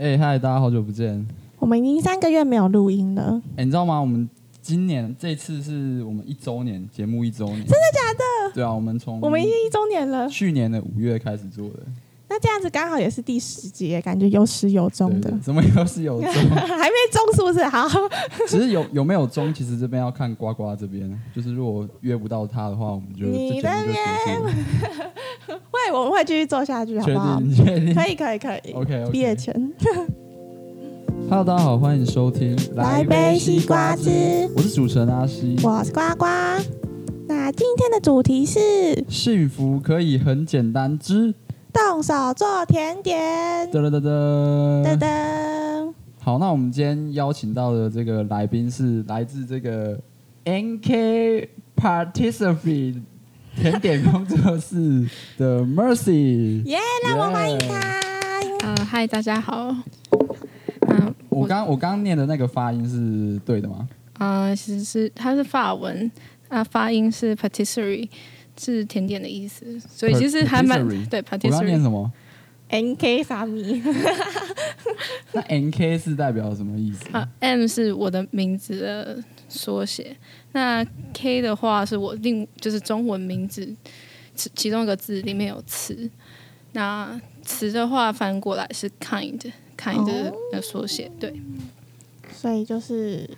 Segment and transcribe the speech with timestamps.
[0.00, 1.26] 哎嗨，大家好久不见！
[1.58, 3.42] 我们已经三个月没有录音了。
[3.56, 4.00] 哎，你知道吗？
[4.00, 4.26] 我们
[4.62, 8.54] 今年这次是我们一周年节目一周年，真的假的？
[8.54, 11.80] 对啊，我们从我们已经一周年了，去年的五月开始做的。
[12.32, 15.28] 那这样子刚好也是第十集，感觉有始有终的。
[15.42, 16.30] 什么有始有终？
[16.54, 17.64] 还没终是不是？
[17.64, 17.88] 好。
[18.46, 21.10] 其实有有没有终，其实这边要看呱呱这边。
[21.34, 24.52] 就是如果约不到他的话，我们就你这节目就结束了。
[25.72, 27.40] 会，我们会继续做下去，好不好？
[27.40, 27.64] 确定？
[27.64, 27.94] 确定？
[27.96, 28.72] 可以，可以，可以。
[28.74, 29.10] OK, okay。
[29.10, 29.72] 毕业前。
[31.28, 34.48] Hello，大家好，欢迎收听来杯西瓜汁。
[34.54, 36.26] 我是主持人阿西，我是呱呱。
[37.26, 41.34] 那今天的主题是：幸福可以很简单之。
[41.72, 43.68] 动手做甜点。
[43.70, 45.94] 噔噔噔噔噔噔。
[46.18, 49.98] 好，那我们今天邀请到的这个来宾是来自这个
[50.44, 53.02] NK Participate
[53.56, 55.06] 甜点工作室
[55.38, 56.64] 的 Mercy。
[56.64, 58.00] 耶，让我欢迎他。
[58.66, 59.74] 呃，嗨，大家好。
[60.88, 63.88] 嗯，我刚我刚念的那个发音是对的吗？
[64.18, 66.10] 啊、呃，其实是它是法文，
[66.48, 68.08] 啊，发音是 Patisserie。
[68.60, 71.24] 是甜点的意思，所以其实还蛮对。
[71.44, 72.12] 我刚念什么
[72.68, 73.82] ？N K 啥咪？
[75.32, 77.08] 那 N K 是代表什么意思？
[77.12, 80.14] 啊，M 是我的名字的缩写，
[80.52, 83.74] 那 K 的话是我另就是中文名字
[84.34, 86.10] 其其中一个字里面有词，
[86.72, 89.40] 那词的话翻过来是 kind
[89.78, 90.04] kind
[90.52, 91.42] 的缩写，哦，对。
[92.32, 93.28] 所以就是。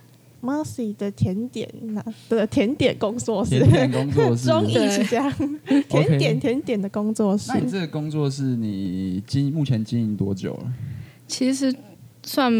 [0.43, 5.33] Mercy 的甜点那的甜点工作室，甜点工作室， 终于是这样，
[5.89, 7.53] 甜点甜点的工作室。
[7.55, 10.73] 那你这个工作室你经目前经营多久了？
[11.29, 11.73] 其实
[12.25, 12.53] 算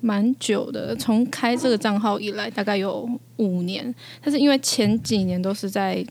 [0.00, 6.04] 蛮久的，从开这个账号以来大概有五年，但是因为前几年都是在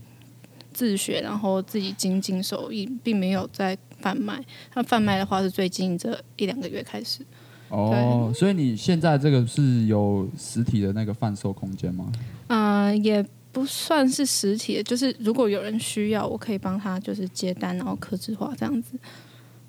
[0.74, 4.44] 自学，然后自己精进手艺，并没有在贩卖。
[4.74, 7.26] 那贩卖的话是最近这一两个月开始。
[7.72, 12.12] 哦，所以你现在这个是有实体的那个贩售空间吗？
[12.48, 18.98] 啊、呃，也不算是实体的，就是如果有人需要，我可以帮他就是接单，然后客制化这样子。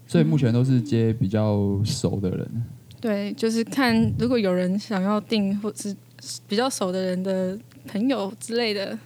[0.07, 2.49] 所以目前都是接比较熟的人。
[2.55, 2.65] 嗯、
[3.01, 5.97] 对，就是看如果有人想要订，或是
[6.49, 7.57] 比较熟的人的
[7.87, 8.99] 朋友之类的，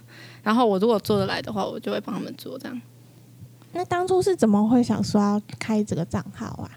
[0.43, 2.81] 然后我如果做得来的话，我就会帮他们做这样。
[3.73, 6.71] 那当初是怎么会想说要开这个账号啊？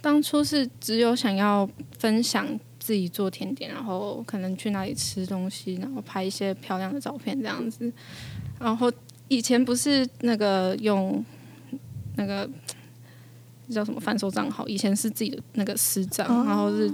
[0.00, 1.68] 当初是只有想要
[1.98, 2.46] 分享
[2.78, 7.92] 自己做甜点，然后可能去哪里吃东西，然后拍一些漂亮的照片这样子。
[8.58, 8.90] 然后
[9.28, 11.24] 以前不是那个用
[12.16, 12.48] 那个
[13.70, 16.90] 叫什么贩售账号，以前是自己的那个私账，然后是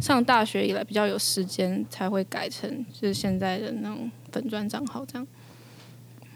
[0.00, 5.26] 上大学以来比较有时间才会改成就是现在的那种粉砖账号这样。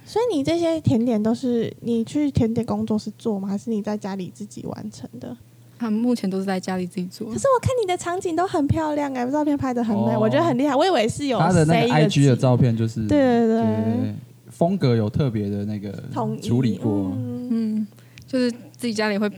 [0.05, 3.49] 所以你这些甜点都是你去甜点工作室做吗？
[3.49, 5.37] 还是你在家里自己完成的？
[5.83, 7.27] 他们目前都是在家里自己做。
[7.27, 10.77] 可是我看你的场景都很漂亮哎，照片拍的很美，哦，我觉得很厉害。
[10.77, 14.15] 我以为是有他的那个 IG 的照片，就是对对对，对，
[14.49, 15.93] 风格有特别的那个
[16.41, 17.13] 处理过。
[17.17, 17.87] 嗯，嗯，
[18.27, 19.29] 就是自己家里会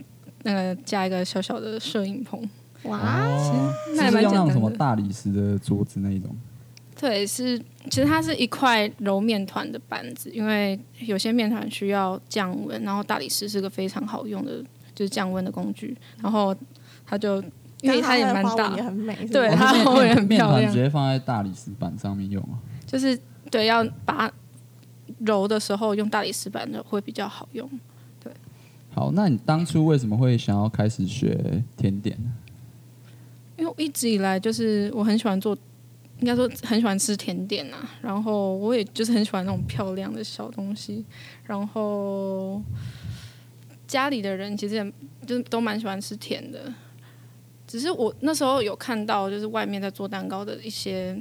[0.43, 2.39] 那个加一个小小的摄影棚。
[2.83, 6.29] 哇，哦，其实那是用那种什么大理石的桌子那一种？
[6.97, 14.63] 对，是其实它是一块揉面团的板子，因为有些面团需要降温，然后大理石是个非常好用的。
[14.95, 16.55] 就是降温的工具，然后
[17.05, 17.43] 它就
[17.81, 20.71] 因为它也蛮大，也很美，对，它后面很漂亮。
[20.71, 22.55] 直接放在大理石板上面用啊，
[22.87, 23.19] 就是
[23.51, 24.31] 对，要把
[25.19, 27.69] 揉的时候用大理石板的会比较好用。
[28.23, 28.31] 对，
[28.93, 32.31] 好，那你当初为什么会想要开始学甜点呢？
[33.57, 35.55] 因为我一直以来就是我很喜欢做，
[36.19, 41.05] 应该说很喜欢吃甜点啊，然后我也就是很喜欢那种漂亮的小东西，
[41.43, 42.63] 然后。
[43.87, 44.93] 家里的人其实也
[45.27, 46.73] 就都蛮喜欢吃甜的，
[47.67, 51.15] 只是我那时候有看到，就是外面在做蛋糕的一些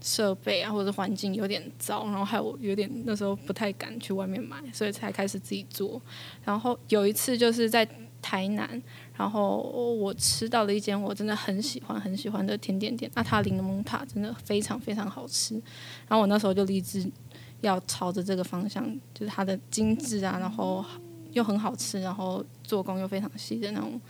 [0.00, 6.02] 设备啊，或者环境有点糟，然后还有我有点那时候不太敢去外面买，所以才开始自己做。
[6.44, 7.88] 然后有一次就是在
[8.20, 8.82] 台南，
[9.16, 15.54] 然后我吃到了一间我真的很喜欢很喜欢的甜点店，阿塔林的蒙塔真的非常非常好吃。
[16.08, 17.08] 然后我那时候就立志
[17.60, 18.84] 要朝着这个方向，
[19.14, 20.84] 就是它的精致啊，然后。
[21.32, 24.00] 又很好吃，然后做工又非常细的那种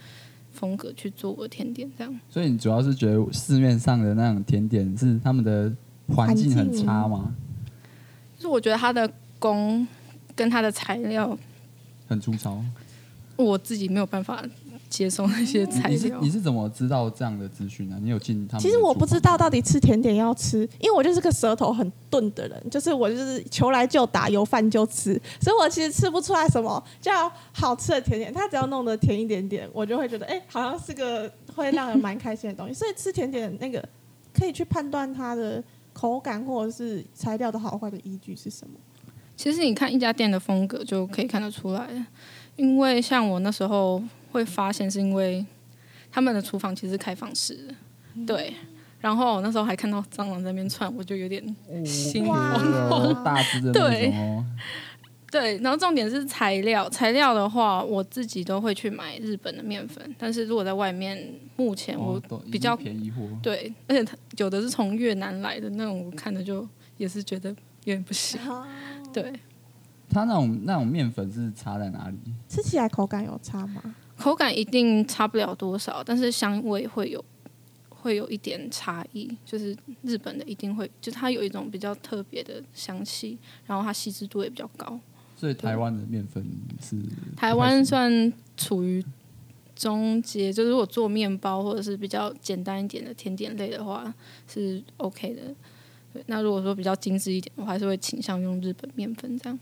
[0.52, 2.20] 风格去做甜点，这样。
[2.28, 5.72] 所以你主要是觉得市面上的那种甜点是他们的
[6.08, 7.34] 环境很差吗？
[8.36, 9.86] 就是我觉得它的工
[10.34, 11.38] 跟它的材料
[12.08, 12.62] 很粗糙，
[13.36, 14.44] 我自己没有办法
[14.92, 16.08] 接送那些材你是。
[16.20, 17.98] 你是怎么知道这样的资讯呢？
[18.00, 18.62] 你有进他们？
[18.62, 28.30] 其实我不知道到底吃甜点要吃，因为我就是个舌头很钝的人，就是我就是求来就打，有饭就吃，所以我其实吃不出来什么叫好吃的甜点。
[28.32, 32.74] 它只要弄得甜一点点，我就会觉得哎、欸，好像是个会让人蛮开心的东西。
[32.78, 33.82] 所以吃甜点那个
[34.34, 35.64] 可以去判断它的
[35.94, 38.74] 口感或者是材料的好坏的依据是什么？
[39.36, 41.88] 其实你看一家店的风格就可以看得出来，
[42.56, 44.02] 因为像我那时候。
[44.32, 45.44] 会发现是因为
[46.10, 47.74] 他们的厨房其实是开放式的，
[48.26, 48.54] 对。
[49.00, 51.44] 然后我那时候还看到蟑螂在那边窜，我就有点
[51.84, 53.24] 心慌慌。
[53.24, 54.44] 大只的那种哦。
[55.28, 61.18] 对，然后重点是材料，材料的话我自己都会去买日本的面粉，但是如果在外面，
[61.56, 62.20] 目前我
[62.50, 63.26] 比较便宜货。
[63.42, 68.38] 对，而且它有的是从越南来的那种，我看着就也是觉得有点不行。
[69.12, 69.32] 对。
[70.10, 72.18] 它那种那种面粉是差在哪里？
[72.46, 73.82] 吃起来口感有差吗？
[74.22, 77.24] 口感一定差不了多少，但是香味会有
[77.88, 79.36] 会有一点差异。
[79.44, 83.36] 就是日本的一定会，就它有一种比较特别的香气，
[83.66, 84.98] 然后它细致度也比较高。
[85.36, 86.46] 所以台湾的面粉
[86.80, 86.96] 是
[87.36, 89.04] 台湾算处于
[89.74, 94.14] 中阶，就是如果做面包或者是比较简单一点的甜点类的话
[94.46, 95.42] 是 OK 的。
[96.12, 99.58] 对，那如果说比较精致一点，我还是会倾向用日本面粉这样。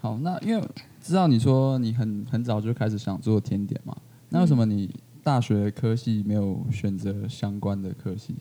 [0.00, 0.68] 好，那因为
[1.02, 3.96] 知道你说你很很早就开始想做甜点嘛，
[4.28, 4.88] 那为什么你
[5.24, 8.36] 大学科系没有选择相关的科系？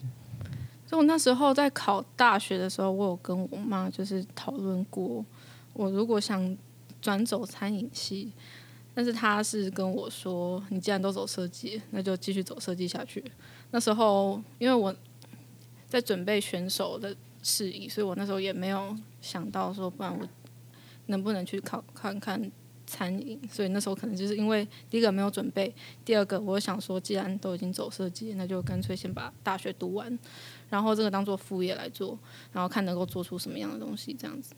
[0.86, 5.26] 就我那时候在考大学的时候，我有跟我妈就是讨论过，
[5.74, 6.56] 我如果想
[7.02, 8.32] 转走餐饮系，
[8.94, 13.24] 但是她是跟我说，你既然都走设计，那就继续走设计下去。
[13.72, 14.96] 那时候因为我
[15.90, 20.28] 在准备选手的事宜，所以我那时候也没有想到说，不然我。
[21.08, 22.52] 能不能去考看看
[22.86, 23.38] 餐饮？
[23.52, 25.74] 所以那时候可能就是因为第一个没有准备，
[26.06, 30.18] 第二个我想说，既然都已经走设计，那就干脆先把大学读完，
[30.70, 32.18] 然后这个当做副业来做，
[32.54, 34.54] 然后看能够做出什么样的东西，这样子。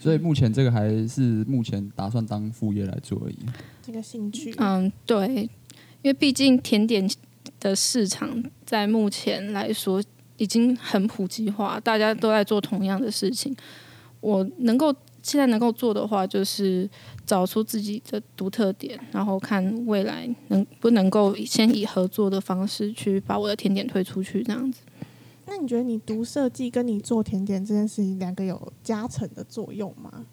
[0.00, 3.38] 所以目前这个还是目前打算当副业来做而已。
[3.80, 5.42] 这个兴趣，嗯，对，
[6.02, 7.08] 因为毕竟甜点
[7.60, 10.02] 的市场在目前来说
[10.36, 13.56] 已经很普及化，大家都在做同样的事情，
[14.20, 14.92] 我能够。
[15.28, 16.88] 现在能够做的话，就是
[17.26, 24.80] 找出自己的独特点，然后看未来能不能够先以合作的方式去把我的甜点推出去，这样子。
[25.44, 30.24] 那你觉得你读设计跟你做甜点这件事情，两个有加成的作用吗？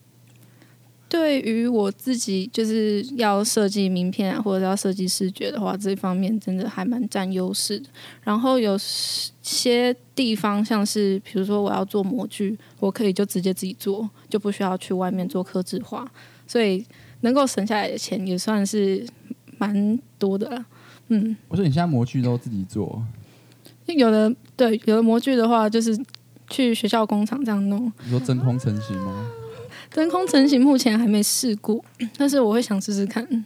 [1.07, 7.87] 对于我自己，就是要设计名片啊，或者要设计视觉的话，这方面真的还蛮占优势的。
[8.23, 16.09] 然后有些地方，像是比如说我要做模具，我可以就直接自己做，就不需要去外面做刻制化，
[16.47, 16.83] 所以
[17.21, 19.07] 能够省下来的钱也算是
[19.57, 20.65] 蛮多的了。
[21.09, 23.01] 嗯，我说你现在模具都自己做？
[23.85, 25.95] 有的对，有的模具的话，就是
[26.49, 27.91] 去学校工厂这样弄。
[28.03, 29.31] 你说真空成型吗？
[29.91, 31.83] 真空成型目前还没试过，
[32.17, 33.45] 但是我会想试试看。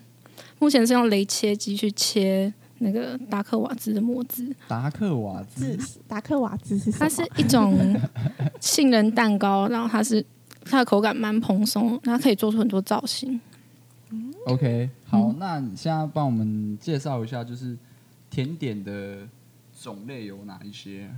[0.60, 4.46] 目前是用雷切机去切那个达克瓦兹的模子。
[4.68, 5.78] 达克瓦兹，
[6.08, 6.98] 达克瓦兹是什么？
[7.00, 7.96] 它是一种
[8.60, 10.26] 杏仁蛋糕，然后它是
[10.66, 13.40] 它的口感蛮蓬松，它可以做出很多造型。
[14.46, 17.78] OK，好，那你现在帮我们介绍一下，就是
[18.30, 19.20] 甜点的
[19.80, 21.10] 种类有哪一些？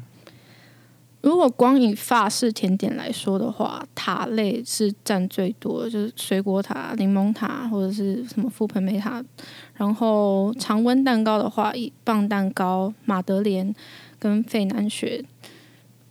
[1.22, 9.24] 如果光以法式甜点来说的话，塔类是占最多的，就是水果塔、柠檬塔或者是什么覆盆莓塔。
[9.76, 13.72] 然后常温蛋糕的话，以棒蛋糕、马德莲
[14.18, 15.24] 跟费南雪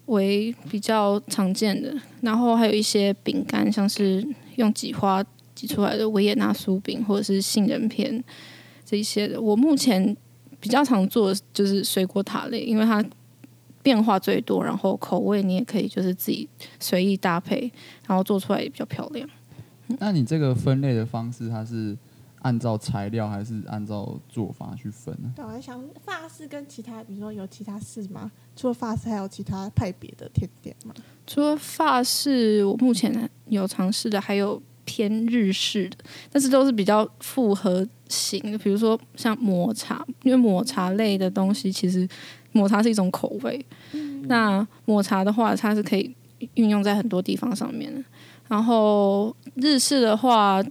[0.06, 1.92] 为比较常见的。
[2.20, 4.25] 然后还有一些饼干，像是
[4.56, 5.25] 用挤花
[5.56, 8.23] 挤出来的维也纳酥饼或者是杏仁片
[8.84, 9.40] 这一些的。
[9.40, 10.16] 我目前
[10.61, 13.04] 比较常做的就是水果塔类，因为它。
[13.82, 17.70] 变化最多，然后口味你也可以就是自己随意搭配，
[18.06, 19.28] 然后做出来也比较漂亮。
[19.99, 21.96] 那你这个分类的方式，它是
[22.42, 25.32] 按照材料还是按照做法去分呢？
[25.34, 28.30] 对，我在想法式跟其他，比如说有其他式吗？
[28.54, 30.94] 除了法式，还有其他派别的甜点吗？
[31.26, 35.96] 除了法式，我目前有尝试的还有偏日式的，
[36.30, 42.08] 但是都是比较复合型的，比如说像抹茶，因为抹茶类的东西其实。
[42.52, 43.64] 抹茶是一种口味，
[44.23, 46.14] 那抹茶的话，它是可以
[46.54, 48.02] 运用在很多地方上面的。
[48.49, 50.62] 然后日式的话，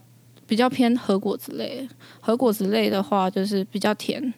[0.46, 1.88] 比较偏和果子类，
[2.20, 4.34] 和果子类的话就是比较甜。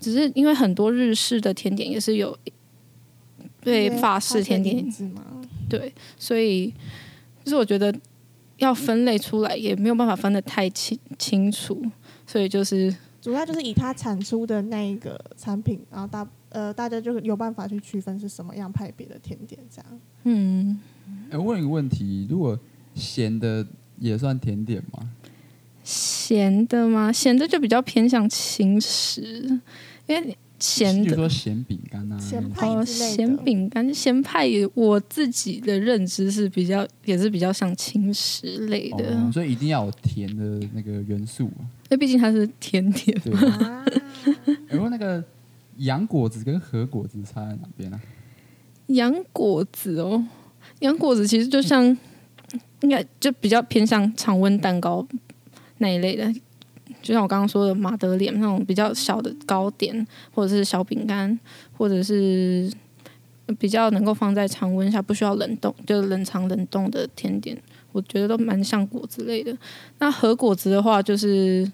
[0.00, 2.36] 只是因为很多日式的甜点也是有
[3.62, 4.86] 对法式甜点，
[5.68, 6.68] 对，所以
[7.42, 7.94] 就是我觉得
[8.58, 11.82] 要分类出来也没有办法分得太清清楚，
[12.26, 20.00] 所以就是主要就是以它产出的那一个产品，然后大呃大家就有办法去区分是什么样派别的甜点这样。
[20.22, 20.78] 嗯，
[21.30, 22.56] 哎，问一个问题，如果
[22.94, 23.66] 咸的
[23.98, 25.10] 也算甜点吗？
[25.82, 27.12] 咸的吗？
[27.12, 29.60] 咸的就比较偏向轻食，
[30.06, 41.44] 因为咸的，比如说咸饼干啊，咸派哦，咸饼干、咸派，我自己的认知是比较，也是比较像轻食类的，哦，所以一定要有甜的那个元素。
[41.44, 43.20] 因为毕竟它是甜点。
[43.20, 43.34] 对。
[44.68, 45.22] 然后那个
[45.78, 48.00] 洋果子跟和果子差在哪边呢？
[48.86, 50.24] 洋果子哦，
[50.80, 51.84] 洋果子其实就像，
[52.80, 55.06] 应该就比较偏向常温蛋糕。
[55.78, 56.32] 那一类的，
[57.02, 61.38] 就像我刚刚说的马德莲那种比较小的糕点，或者是小饼干，
[61.76, 62.70] 或者是
[63.58, 67.60] 比较能够放在常温下不需要冷冻，就是冷藏冷冻的甜点，
[67.92, 69.56] 我觉得都蛮像果子类的。
[69.98, 71.70] 那和果子的话，就是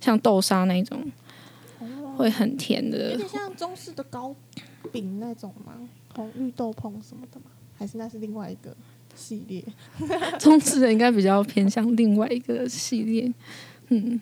[0.00, 1.02] 像豆沙那种，
[2.16, 4.34] 会很甜的，有点像中式的糕
[4.90, 5.74] 饼那种吗？
[6.14, 7.46] 红绿豆椪什么的吗？
[7.76, 8.76] 还是那是另外一个？
[9.14, 9.62] 系列，
[10.40, 13.30] 中式的应该比较偏向另外一个系列。
[13.88, 14.18] 嗯，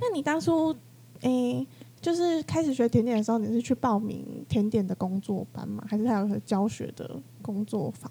[0.00, 0.74] 那你当初
[1.20, 1.66] 诶、欸，
[2.00, 5.84] 就是开始学甜点的时候，你是去报名甜点的工作班吗？
[5.88, 7.08] 还是还有个教学的
[7.40, 8.10] 工作坊？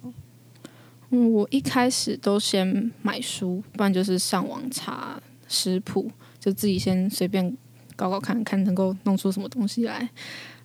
[1.10, 7.58] 嗯，我一开始都先买书，不然就是上网查食谱，就自己先随便
[7.95, 10.09] 搞搞看看能够弄出什么东西来。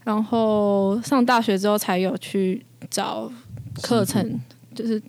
[0.05, 3.31] 然后上大学之后才有去找
[3.83, 4.41] 课程。
[4.73, 5.03] 就是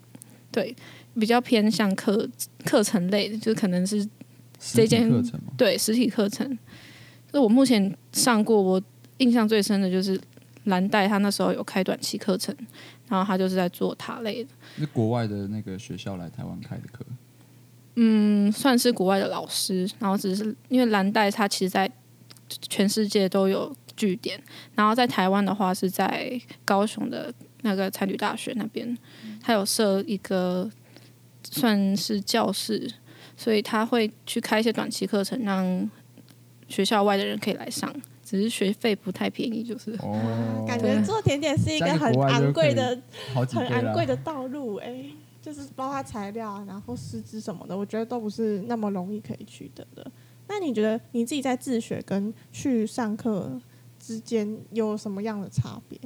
[0.51, 0.75] 对
[1.13, 2.27] 比较偏向课
[2.65, 4.05] 课程类的，就是可能是
[4.59, 6.57] 这间课程对实体课程。
[7.31, 8.81] 就我目前上过，我
[9.19, 10.19] 印象最深的就是
[10.63, 12.53] 蓝带，他那时候有开短期课程，
[13.07, 14.49] 然后他就是在做塔类的。
[14.79, 17.05] 是国外的那个学校来台湾开的课？
[17.95, 21.89] 嗯，算是国外的老师，然后只是因为蓝带他其实在
[22.69, 24.41] 全世界都有据点，
[24.75, 27.33] 然后在台湾的话是在高雄的。
[27.63, 28.97] 那个餐旅大学那边，
[29.39, 30.67] 他有设一个
[31.43, 32.91] 算是教室，
[33.37, 35.87] 所以他会去开一些短期课程，让
[36.67, 37.93] 学校外的人可以来上，
[38.23, 39.91] 只是学费不太便宜，就是。
[39.99, 40.65] 哦。
[40.67, 42.99] 感觉做甜点是一个很昂贵的、
[43.35, 50.11] 很昂贵的道路，哎、欸，就是包括材料，然后师资什么的，我觉得都不是那么容易可以取得的。
[50.47, 53.59] 那你觉得你自己在自学跟去上课
[53.99, 55.97] 之间有什么样的差别？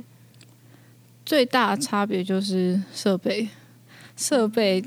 [1.25, 3.50] 最大的差别就是设备，
[4.15, 4.84] 设备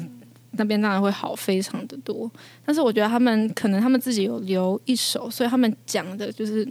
[0.52, 2.30] 那边当然会好非常的多，
[2.64, 6.66] 但是我觉得他们可能他们自己有留一手，所以他们讲的就是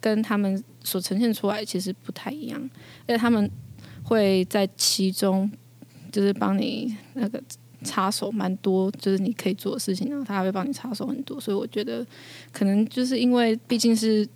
[0.00, 2.70] 跟他们所呈现出来其实不太一样，
[3.06, 3.50] 而且他们
[4.02, 5.50] 会在其中
[6.10, 7.42] 就是帮你那个
[7.82, 12.06] 插手蛮多，就是你可以做的事情，然后他还会帮你插手很多，所以我觉得
[12.52, 14.28] 可能就是因为毕竟是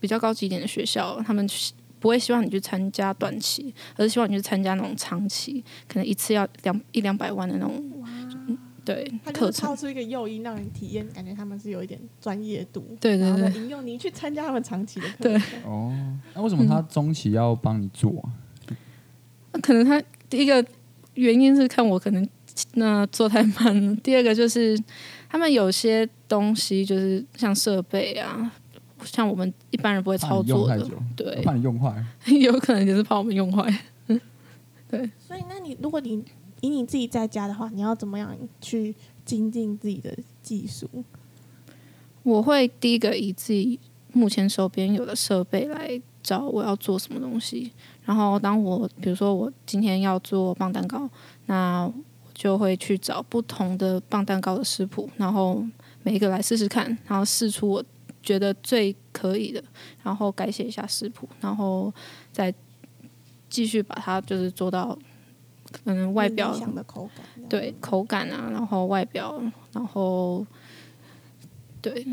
[0.00, 1.48] 比较高级一点的学校，他们。
[2.00, 8.00] 不会希望你去参加短期，而是希望你去参加那种长期，可能一次要两一两百万的那种。
[8.00, 8.08] 哇！
[8.84, 12.96] 对，他就超出一个诱因，让人体验，感觉他们是有一点专业度。
[13.00, 15.14] 对对对，引诱你去参加他们长期的课。
[15.22, 15.36] 对。
[15.64, 15.92] 哦，
[16.34, 18.30] 那为什么他中期要帮你做啊？
[19.50, 20.00] 那、嗯、可能他
[20.30, 20.64] 第一个
[21.14, 22.24] 原因是看我可能
[22.74, 24.78] 那做太慢了，第二个就是
[25.28, 28.52] 他们有些东西就是像设备啊。
[29.04, 32.04] 像我们一般人不会操作的，对，怕你用坏，
[32.40, 33.62] 有可能就是怕我们用坏。
[34.90, 36.20] 对，所以那你如果你
[36.62, 38.92] 以你自己在家的话，你要怎么样去
[39.24, 40.12] 精进自己的
[40.42, 40.88] 技术？
[42.24, 43.78] 我会第一个以自己
[44.12, 47.70] 目前手边有的设备来找我要做什么东西，
[48.04, 51.08] 然后当我比如说我今天要做棒蛋糕，
[51.46, 55.66] 那我就会去找不同的棒蛋糕的食谱，然后
[56.04, 57.84] 每一个来试试看，然后试出我。
[58.20, 59.62] 觉得最可以的，
[60.02, 61.90] 然后改写一下食谱，然后
[62.30, 62.52] 再
[63.48, 64.98] 继续把它就是做到
[65.70, 69.40] 可能外表的口感，对口感啊，然后外表，
[69.72, 70.44] 然后
[71.80, 72.06] 对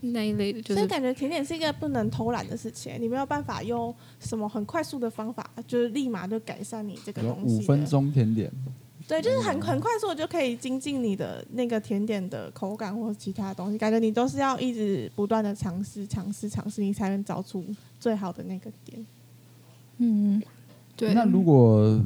[0.00, 0.74] 那一类的，就是。
[0.74, 7.56] 所以感觉甜点是一个不能偷懒的事情，你没有办法用什么很快速的方法，就是立马就改善你这个东西。
[7.56, 8.52] 五分钟甜点。
[9.08, 17.64] 对，就是很很快速就可以精进你的那个甜点的口感或者其他东西，感觉你都是要一直不断的尝试、尝试、尝试，你才能找出
[18.00, 19.06] 最好的那个点。
[19.98, 20.42] 嗯，
[20.96, 21.14] 对。
[21.14, 22.04] 那如果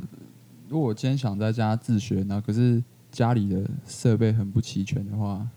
[0.68, 5.48] 如果我今天想在家自学呢，可是家里的设备很不齐全的话，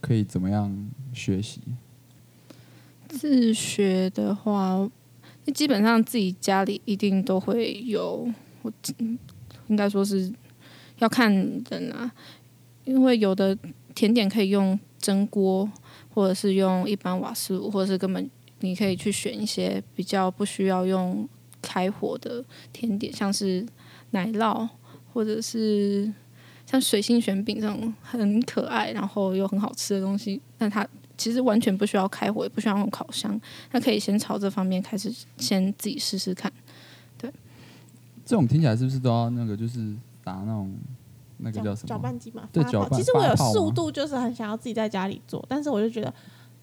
[0.00, 1.60] 可以怎么样学习？
[3.08, 4.90] 自学的话，
[5.54, 8.28] 基本上自己家里一定都会有，
[8.62, 8.72] 我
[9.68, 10.32] 应该说是。
[10.98, 12.10] 要看人啊，
[12.84, 13.56] 因为有的
[13.94, 15.70] 甜点可以用蒸锅，
[16.14, 18.30] 或者是用一般瓦斯炉，或者是根本
[18.60, 21.28] 你可以去选一些比较不需要用
[21.60, 23.66] 开火的甜点，像是
[24.10, 24.68] 奶酪，
[25.12, 26.12] 或者是
[26.64, 30.86] 像水星旋饼这种很可爱然后又很好吃的东西，但它
[31.18, 33.38] 其实完全不需要开火，也不需要用烤箱，
[33.72, 36.50] 那可以先朝这方面开始，先自己试试看。
[37.18, 37.30] 对，
[38.24, 40.72] 这种听起来是不是都要那个就是打那种？
[41.44, 41.88] 那个叫什么？
[41.88, 42.96] 搅拌机嘛，对，搅拌。
[42.96, 46.14] 其实我有速度，就是很想要自己在家里做，但是我就觉得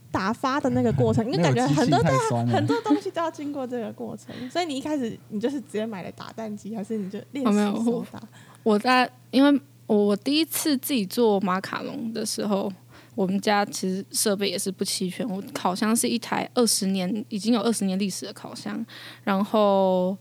[0.09, 1.99] 打发的那个过程， 因为感觉很多
[2.47, 8.21] 很多东西都要经过这个过程，所以你一开始你就是直接买了打蛋机，还是你就练习手打？
[8.63, 12.71] 我在，因为我第一次自己做马卡龙的时候，
[13.15, 18.85] 我们家其实设备也是不齐全，我烤箱是一台二十年已经有二十年历史的烤箱，
[19.25, 20.17] 然后。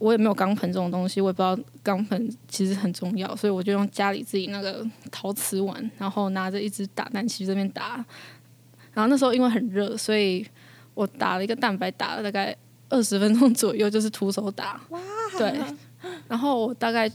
[0.00, 8.04] 我也没有钢盆这种东西，我也不知道钢盆其实很重要，所以我就用家里自己那个陶瓷碗，然后拿着一支打蛋器这边打。
[8.94, 10.44] 然后那时候因为很热，所以
[10.94, 12.56] 我打了一个蛋白，打了大概
[12.88, 14.80] 二十分钟左右， 就是徒手打。
[14.88, 14.98] 哇！
[15.36, 15.60] 对。
[16.26, 17.08] 然后我大概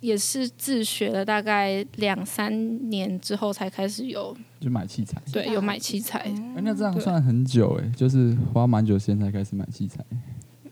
[0.00, 5.22] 也是自学了大概两三年之后才开始有就买器材。
[5.32, 6.18] 对，有买器材。
[6.18, 10.04] 哎，那这样算很久哎，就是花蛮久时间才开始买器材。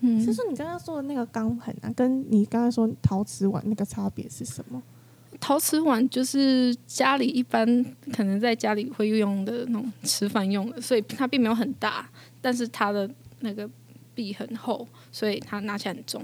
[0.07, 4.83] 嗯，是说你刚刚说的那个钢盆啊，跟你刚刚说陶瓷碗那个差别是什么？
[5.41, 7.67] 陶瓷碗就是家里一般
[8.13, 12.09] 可能在家里会用的那种吃饭用的，所以它并没有很大，
[12.41, 13.69] 但是它的那个
[14.15, 16.23] 壁很厚，所以它拿起来很重。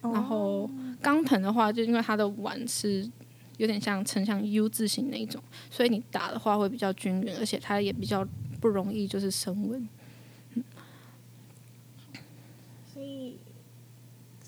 [0.00, 0.70] 哦、然后
[1.02, 3.08] 钢盆的话，就因为它的碗是
[3.56, 8.26] 有点像呈像 U 字形那一种，所以你打的话会比较均匀，而且它也比较
[8.60, 9.88] 不容易就是升温。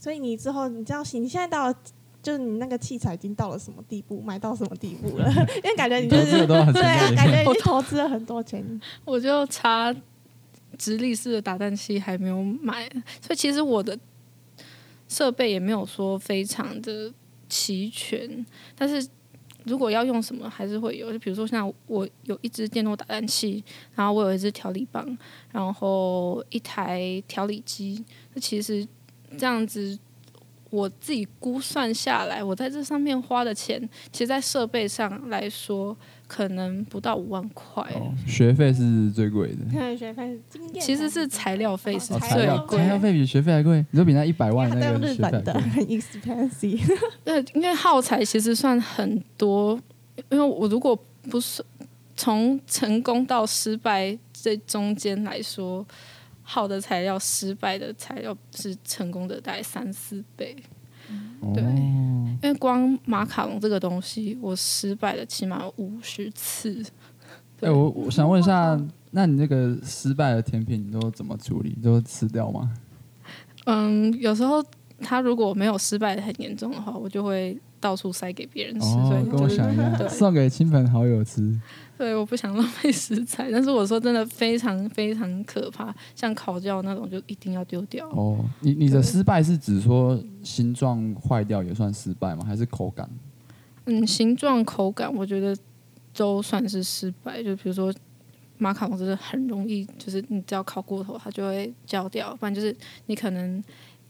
[0.01, 1.77] 所以你之后你知道，你现在到了，
[2.23, 5.31] 就是你那个器材已经到了什么地步，买到什么地步了？
[5.63, 8.81] 因为感觉你就是 对啊，感觉你投资了很多钱。
[9.05, 9.95] 我就差
[10.79, 12.89] 直立式的打蛋器还没有买，
[13.21, 13.99] 所以其实我的
[15.07, 17.13] 设备也没有说非常的
[17.47, 18.47] 齐全。
[18.75, 19.07] 但是
[19.65, 21.13] 如果要用什么，还是会有。
[21.13, 23.63] 就比如说像我有一支电动打蛋器，
[23.95, 25.19] 然后我有一支调理棒，
[25.53, 28.03] 然后一台调理机。
[28.33, 28.89] 那其实。
[29.39, 29.99] 这样子，
[30.71, 33.81] 我自己估算下来，我在这上面花的钱，
[34.13, 35.97] 其实，在设备上来说，
[36.29, 37.83] 可能不到五万块。
[37.95, 39.65] 哦，学费是最贵的。
[39.73, 40.39] 对，学费
[40.81, 42.29] 其实是材料费是最贵。
[42.29, 46.99] 材料材料费比学费还贵，你说比那一百万那个学费的很 expensive。
[47.25, 49.77] 对，因为耗材其实算很多，
[50.29, 50.97] 因为我如果
[51.29, 51.65] 不是
[52.17, 55.85] 从成功到失败这中间来说。
[56.53, 60.57] 好的材料，失败的材料是成功的大概三四倍。
[61.09, 66.85] 嗯、对，因为光马卡龙这个东西，我失败了起码有五十次。
[67.61, 68.77] 哎、欸，我我想问一下，
[69.13, 71.71] 那你那个失败的甜品，你都怎么处理？
[71.81, 72.75] 都吃掉吗？
[73.67, 74.61] 嗯，有时候
[74.99, 78.87] 他如果没有失败的很严重的话，我就会到处塞给别人吃。
[78.87, 81.59] 哦、所以跟我想一样， 送给亲朋好友吃。
[81.99, 88.09] 对，我不想浪费食材， 但是我说真的非常非常可怕，像烤焦那种就一定要丢掉。
[88.11, 92.45] 哦，你你的失败是指说形状坏掉也算失败吗？
[92.47, 93.09] 还是口感？
[93.87, 95.55] 嗯，形状、口感，我觉得
[96.17, 97.43] 都算是失败。
[97.43, 97.93] 就比如说
[98.57, 102.75] 马卡龙，真的很容易，就是你只要烤过头，它就会焦掉；不然就是
[103.07, 103.63] 你可能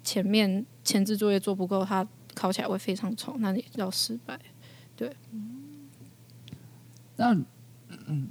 [0.04, 2.06] 前面前置作业做不够，它
[2.40, 4.38] 烤起来会非常丑，那你要失败。
[4.96, 5.12] 对，
[7.16, 7.36] 那。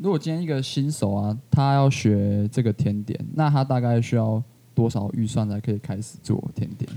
[0.01, 4.41] 如果今天一个新手啊，他要学这个甜点，那他大概需要
[4.73, 6.89] 多少预算才可以开始做甜点？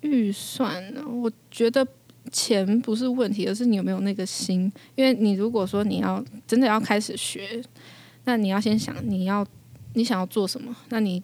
[0.00, 1.02] 预算呢？
[1.06, 1.86] 我觉得
[2.32, 4.70] 钱不是问题，而是你有没有那个心。
[4.94, 7.62] 因为你如果说你要真的要开始学，
[8.24, 9.46] 那你要先想你要
[9.94, 11.22] 你想要做什么，那你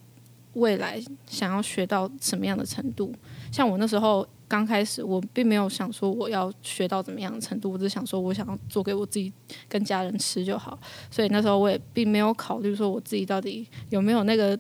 [0.55, 3.13] 未来想要学到什么样的程度？
[3.51, 4.27] 像我那时候。
[4.53, 9.33] 刚开始我并没有想说我要学到怎么样的程度，我只想说我想要做给我自己
[9.67, 10.79] 跟家人吃就好。
[11.11, 14.59] 所以那时候我也并没有考虑说我自己到底有没有那个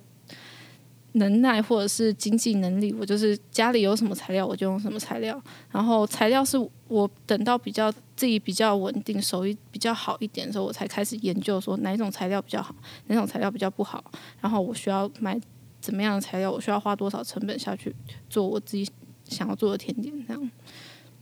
[1.12, 2.90] 能耐或者是经济能力。
[2.98, 5.38] 我就是家里有什么材料我就用什么材料，
[5.70, 6.56] 然后材料是
[6.88, 12.74] 我等到比较自己比较稳定、手艺比较好一点的时候，我才开始研究说哪一种材料比较好，
[13.08, 14.02] 哪种材料比较不好，
[14.40, 15.38] 然后我需要买
[15.82, 17.94] 怎么样的材料，我需要花多少成本下去
[18.30, 18.88] 做我自己。
[19.32, 20.50] 想要做的甜点这样，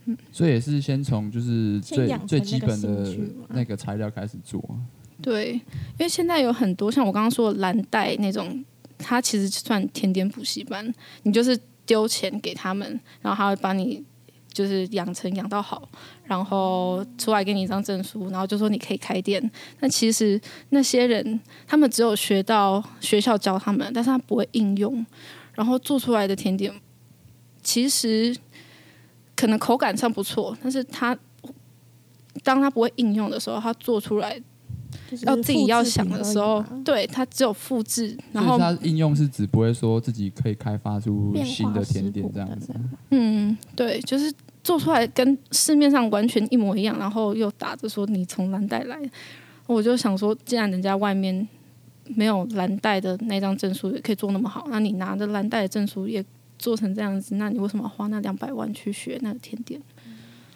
[0.04, 3.16] 嗯，所以也是先从就是最最基本的
[3.48, 4.62] 那个材料开始做。
[5.22, 8.64] 对，因为现在有很多像我刚刚说的蓝带那种，
[8.98, 10.92] 它其实算甜点补习班，
[11.22, 12.88] 你就是丢钱给他们，
[13.20, 14.02] 然后他会帮你
[14.52, 15.86] 就是养成养到好，
[16.24, 19.50] 然后出来给你一张证书，然后就说你可以开店。
[19.80, 25.04] 那其实那些人，他们只有学到学校教他们，但是他不会应用，
[25.54, 26.72] 然后做出来的甜点，
[27.62, 28.36] 其实
[29.36, 31.16] 可能口感上不错，但是他
[32.42, 34.40] 当他不会应用的时候，他做出来。
[35.22, 42.72] 要自己要想的时候，对，它只有复制，然后它应用是指不会说自己可以开发出新的甜点这样子。
[43.10, 44.32] 嗯，对，就是
[44.64, 48.98] 做出来跟市面上完全一模一样，然后又打着说你从蓝带来，
[49.66, 51.46] 我就想说，既然人家外面
[52.16, 56.24] 没有蓝带的那张证书也可以做那么好，那你拿着蓝带的证书也
[56.60, 59.82] 做成这样子，那你为什么要花那两百万去学那个甜点？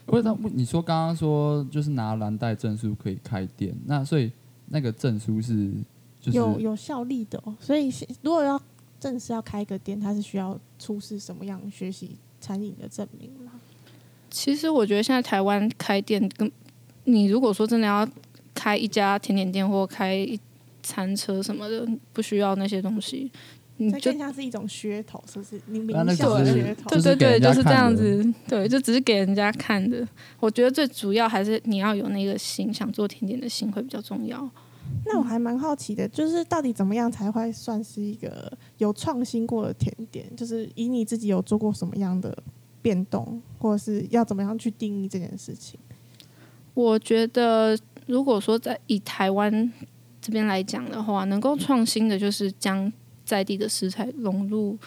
[0.07, 4.31] 为什么你说刚刚说就是拿蓝带证书可以开店，那所以。
[4.69, 5.71] 那个证书是
[6.23, 8.61] 就是有有效力的哦，所以如果要
[8.99, 13.53] 正式要开一个店，它是需要出示什么样学习餐饮的证明吗？
[14.31, 16.51] 其实我觉得现在台湾开店，跟
[17.05, 18.09] 你如果说真的要
[18.55, 20.41] 开一家甜点店或开一
[20.83, 23.31] 餐车什么的，不需要那些东西，
[23.77, 25.61] 你就更像是一种噱头，是不是？
[25.67, 30.07] 你名校的噱头，对对对，就是这样子，对，就只是给人家看的。
[30.39, 34.49] 我觉得最主要还是你要有那个心，想做甜点的心会比较重要。
[35.07, 40.25] 那我还蛮好奇的，就是到底怎么样才会算是一个有创新过的甜点？
[40.37, 42.37] 就是以你自己有做过什么样的
[42.83, 45.81] 变动，或者是要怎么样去定义这件事情？
[46.75, 49.73] 我觉得，如果说在以台湾
[50.21, 52.93] 这边来讲的话，能够创新的就是将
[53.25, 54.79] 在地的食材融入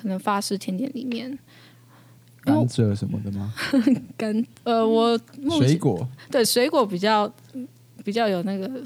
[0.00, 1.38] 可能法式甜点里面，
[2.42, 3.52] 甘蔗什么的吗？
[4.16, 5.18] 甘呃，我
[5.58, 7.32] 水果对水果比较
[8.04, 8.82] 比较有那个。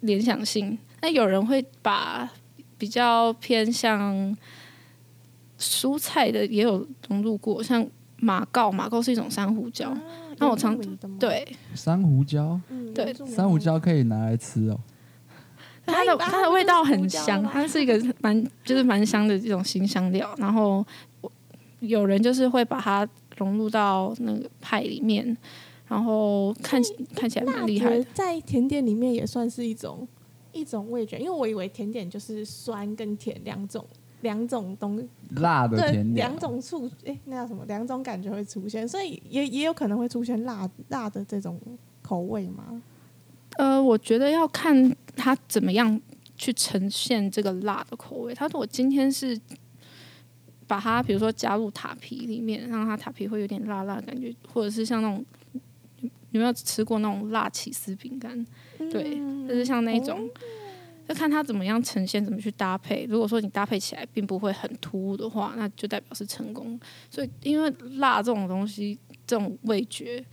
[0.00, 2.30] 联想性，那有人会把
[2.76, 4.36] 比较偏向
[5.58, 9.96] 蔬菜的也有融入过，像马告，马告是一种珊瑚礁。
[10.36, 10.78] 那、啊、我常
[11.18, 12.60] 对珊瑚礁，
[12.94, 14.78] 对珊瑚礁可以拿来吃哦。
[15.86, 20.34] 它的它的味道很香，它是一个蛮就是蛮香的这种新香料。
[20.38, 20.84] 然后
[21.80, 25.36] 有人就是会把它融入到那个派里面。
[25.86, 26.82] 然后看
[27.14, 30.08] 看起来蛮厉害的，在甜点里面也算是一种
[30.50, 33.84] 一种味觉，因为我以为甜点就是酸跟甜两种
[34.22, 37.62] 两种东，辣的甜点两种醋，哎，那叫什么？
[37.66, 41.60] 两种感觉会出现，所以也也有可能会出现辣辣的这种
[42.00, 42.82] 口味吗？
[43.58, 46.00] 呃，我觉得要看它怎么样
[46.36, 48.34] 去呈现这个辣的口味。
[48.34, 49.38] 他说我今天是
[50.66, 55.24] 把它，比如说加入塔皮里面，让它塔皮会有点辣辣的感觉，或者是像那种。
[56.30, 58.44] 有没有吃过那种辣起司饼干？
[58.76, 60.28] 对，就是像那种，
[61.08, 63.06] 就看它怎么样呈现，怎么去搭配。
[63.08, 66.76] 如果说你搭配起来并不会很突兀的话，那就代表是成功。
[67.08, 70.24] 所以，因为辣这种东西，这种味觉，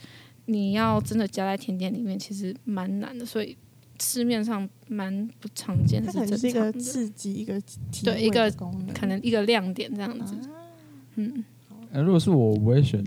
[0.46, 3.26] 你要真的加在甜点里面，其实蛮难的。
[3.26, 3.56] 所以
[4.00, 6.50] 市面上蛮不常见，是正常的。
[6.50, 7.62] 一个刺激，一个
[8.04, 8.52] 对，一个
[8.94, 10.36] 可能一个亮点这样子。
[11.16, 11.44] 嗯，
[11.92, 13.04] 呃，如果是我，我不会选，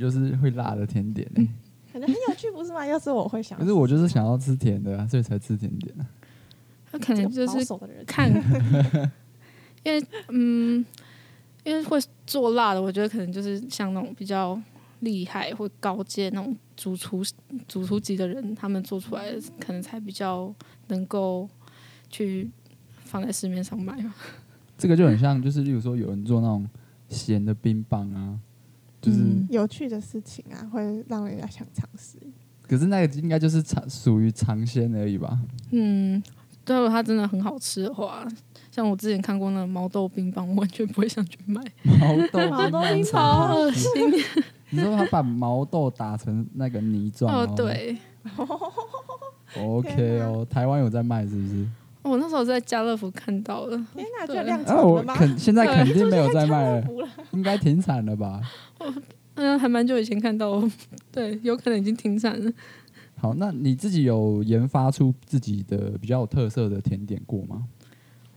[0.00, 1.48] 就是会辣的甜点、欸
[1.92, 2.84] 可能很有趣，不是吗？
[2.84, 6.04] 要是我会想，可是我就是想要吃甜的啊，所以才吃甜点啊。
[6.90, 7.64] 他可能就是
[8.04, 8.28] 看，
[9.84, 10.84] 因为嗯，
[11.62, 14.60] 因为会做辣的，我觉得可能就是像那种比较
[15.04, 17.22] 厉害或高阶那种主厨、
[17.68, 20.52] 主厨级的人，他们做出来的可能才比较
[20.88, 21.48] 能够
[22.08, 22.50] 去
[23.04, 23.96] 放在市面上卖。
[24.76, 26.66] 这个就很像，就是例如说有人做那种
[27.08, 28.38] 咸的冰棒啊。
[29.00, 32.16] 就是、嗯、有趣的事情啊，会让人家想尝试。
[32.66, 35.38] 可是那个应该就是尝属于尝鲜而已吧？
[35.72, 36.22] 嗯，
[36.66, 38.26] 如果它真的很好吃的话，
[38.72, 41.62] 像我之前看过那个毛豆冰棒，我完全不会想去买。
[41.82, 43.90] 毛豆毛豆冰棒超恶心。
[44.74, 47.32] 你说他把毛豆打成那个泥状？
[47.32, 47.96] 哦，对。
[49.56, 51.66] OK 哦，台湾有在卖是不是？
[52.02, 53.76] 我那时候在家乐福看到了。
[53.94, 55.14] 天哪，就量产了吗？
[55.14, 56.88] 肯现在肯定没有在卖了，
[57.32, 58.40] 应该停产了吧？
[59.36, 60.62] 嗯，还蛮久以前看到，
[61.12, 62.52] 对，有可能已经停产了。
[63.16, 67.64] 好，那你自己有研发出自己的比较有特色的甜点过吗？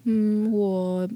[0.03, 1.07] 嗯，我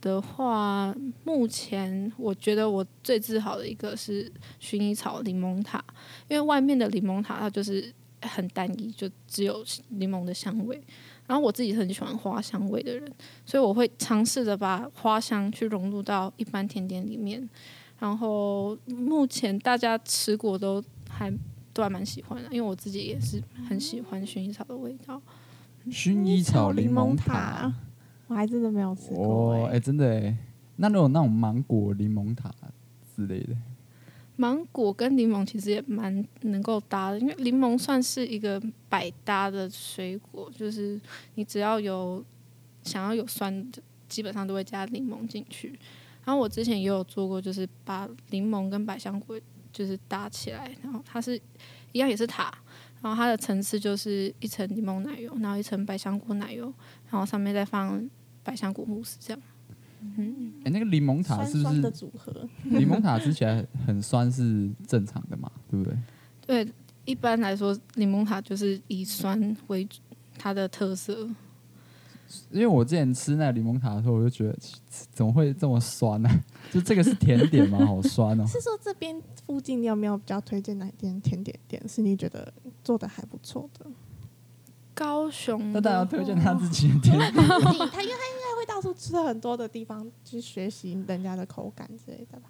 [0.00, 4.30] 的话，目前我觉得我最自豪的一个是
[4.60, 5.82] 薰衣草柠檬塔，
[6.28, 10.80] 因为外面的柠檬塔它就是很单一，就只有柠檬的香味。
[11.26, 13.12] 然后我自己很喜欢花香味的人，
[13.44, 17.46] 所以我会尝试着把花香去融入到一般甜点里面。
[17.98, 21.30] 然后目前大家吃过都还
[21.74, 25.20] 都还蛮喜欢的，因为我自己也是很喜欢薰衣草的味道。
[25.90, 27.70] 薰衣草柠檬塔，
[28.28, 29.26] 我还真的没有吃过。
[29.26, 30.36] 哦，哎，真的哎，
[30.76, 32.54] 那如果那种芒果柠檬塔
[33.16, 33.56] 之类的，
[34.36, 41.00] 芒果跟柠檬其实也蛮能够搭的，因为柠檬算是一个百搭的水果，就是
[41.34, 42.24] 你只要有
[42.84, 45.76] 想要有酸的，基本上都会加柠檬进去。
[46.24, 49.40] 然后我之前也有做过，就是把柠檬跟百香果
[49.72, 51.40] 就是搭起来，然后它是
[51.92, 52.52] 一样也是塔，
[53.00, 56.72] 然后它的层次就是一层柠檬奶油，然后一层百香果奶油，
[57.10, 58.08] 然后上面再放
[58.48, 59.42] 百香果慕斯这样。
[60.00, 62.48] 嗯，哎、欸，那个柠檬塔是不是酸酸的组合？
[62.64, 65.50] 柠檬塔吃起来很酸是正常的嘛？
[65.70, 65.94] 对不对？
[66.46, 66.72] 对，
[67.04, 70.00] 一般来说，柠檬塔就是以酸为主，
[70.38, 71.28] 它的特色。
[72.50, 74.56] 因为我之前吃那个柠檬塔的时候，我就觉得
[75.12, 76.40] 怎么会这么酸呢、啊？
[76.72, 77.84] 就这个是甜点吗？
[77.84, 78.44] 好酸哦！
[78.48, 81.82] 是说这边附近你有没有比较推荐哪间甜点店？
[81.86, 82.50] 是你觉得
[82.84, 83.86] 做的还不错的？
[84.94, 87.32] 高雄，那大家要推荐他自己的甜点。
[87.32, 88.14] 他因为
[88.78, 92.48] 到处吃很多的地方去学习人家的口感之类的吧。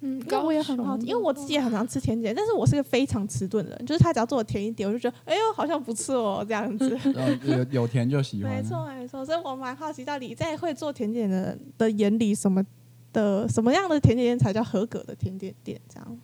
[0.00, 6.98] 嗯，我也很好奇，因为我自己也很常吃甜点，但是我是个非常迟钝的人，就是他只要做的甜一点，我就觉得哎呦好像不错哦这样子。
[7.46, 8.52] 有有甜就喜欢。
[8.52, 12.64] 没错没错，所以我蛮好奇，到底在会做甜点的人的眼里，什么
[13.12, 15.80] 的什么样的甜点店才叫合格的甜点店？
[15.88, 16.18] 这样。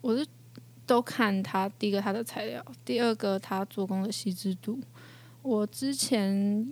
[0.00, 0.26] 我是。
[0.88, 4.78] 都看他第一个他的材料，第二个他做工的细致度。
[5.42, 6.66] 我之前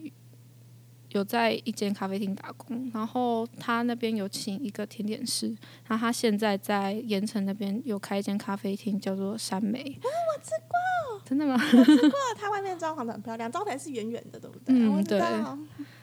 [1.16, 5.48] 有在一间咖啡厅打工，然后他那边有请一个甜点师，
[5.87, 9.81] 然后他现在在盐城那边有开一间咖啡厅，叫做山梅。
[9.81, 11.55] 啊，我吃过，真的吗？
[11.55, 14.74] 我吃过，它外面装潢的很漂亮，招牌是圆圆的，对不对？
[14.74, 15.20] 嗯，对。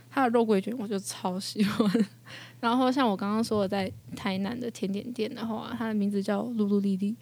[0.09, 2.05] 它的肉桂卷我就超喜欢。
[2.61, 7.15] 然后像我刚刚说的，在台南的甜点店的话，它的名字叫露露丽丽。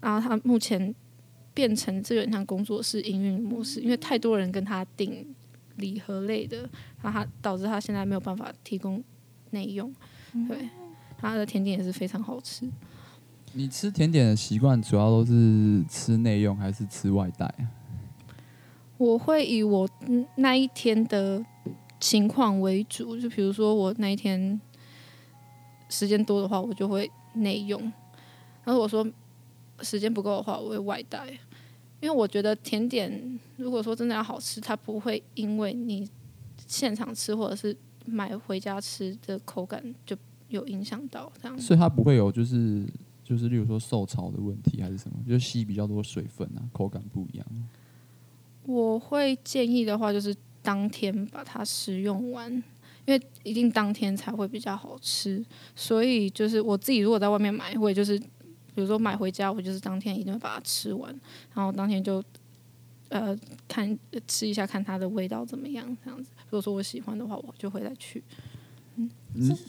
[0.00, 0.92] 然后它目前
[1.54, 5.32] 变成这个像工作室营运模式，因为太多人跟他订
[5.76, 6.68] 礼盒类的，
[7.02, 9.02] 然后他导致他现在没有办法提供
[9.50, 9.92] 内用。
[10.48, 10.68] 对，
[11.18, 12.68] 他的甜点也是非常好吃。
[13.52, 17.68] 你吃甜点的习惯主要都是吃内用还是吃外带啊？
[18.96, 19.88] 我会以我
[20.36, 21.44] 那一天的
[22.00, 24.60] 情况为主，就比如说我那一天
[25.88, 27.80] 时间多的话，我就会内用。
[28.64, 29.06] 然后我说。
[29.80, 31.26] 时间不够的话，我会外带，
[31.98, 36.08] 因为我觉得甜点如果说真的要好吃，它不会因为你
[36.72, 40.16] 现场吃或者是买回家吃的口感就
[40.48, 41.58] 有影响到这样。
[41.58, 42.86] 所以它不会有就是
[43.22, 47.46] 就是例如说受潮的问题还是什么，就吸比较多水分啊，口感不一样。
[48.64, 52.50] 我会建议的话就是当天把它食用完，
[53.04, 55.44] 因为一定当天才会比较好吃。
[55.76, 58.18] 所以就是我自己如果在外面买，我也就是。
[58.74, 61.14] 比如说买回家，我就是当天一定会把它吃完，
[61.52, 62.24] 然后当天就
[63.12, 63.36] 呃
[63.68, 63.96] 看
[64.26, 66.30] 吃一下，看它的味道怎么样，这样子。
[66.46, 68.24] 如果说我喜欢的话，我就会再去。
[68.96, 69.08] 嗯，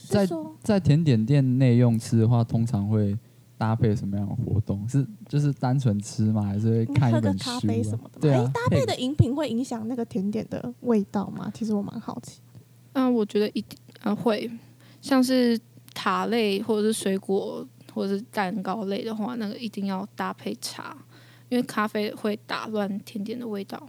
[0.08, 0.28] 在
[0.64, 3.18] 在甜点店内用吃的话，通常会
[3.58, 4.88] 搭配什么样的活动？
[4.90, 6.42] 是就是单纯吃吗？
[6.42, 8.20] 还是会看一本书、啊、喝个咖啡什么的？
[8.22, 11.52] 对啊，搭配的饮品会影响那个甜点的味道吗？
[11.54, 12.42] 其实我蛮好奇。
[12.94, 14.50] 嗯、呃，我觉得一定呃会，
[15.02, 15.60] 像是
[15.94, 17.68] 塔类或者是水果。
[17.94, 20.98] 或者是蛋糕类的话，那个一定要搭配茶，
[21.54, 23.88] 因为咖啡会打乱甜点的味道。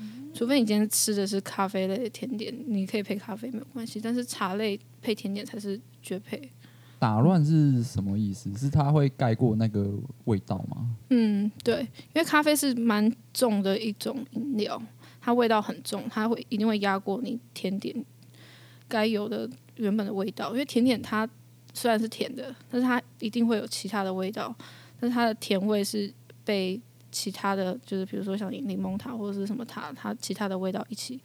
[0.00, 6.50] 嗯、除非你今天吃的是咖啡类的甜点，你可以配咖啡没有关系，但是茶类配甜点才是绝配。
[6.98, 8.52] 打乱是什么意思？
[8.56, 10.96] 是它会盖过那个味道吗？
[11.10, 14.82] 嗯，对，因为咖啡是蛮重的一种饮料，
[15.20, 18.04] 它味道很重，它会一定会压过你甜点
[18.88, 21.28] 该有的原本的味道，因为甜点它。
[21.74, 24.52] 虽然是甜的，但是它一定会有其他的味道，
[24.98, 26.12] 但是它的甜味是
[26.44, 26.80] 被
[27.10, 31.20] 其他的就是比如说像柠檬塔或者是什么塔，它其他的味道一起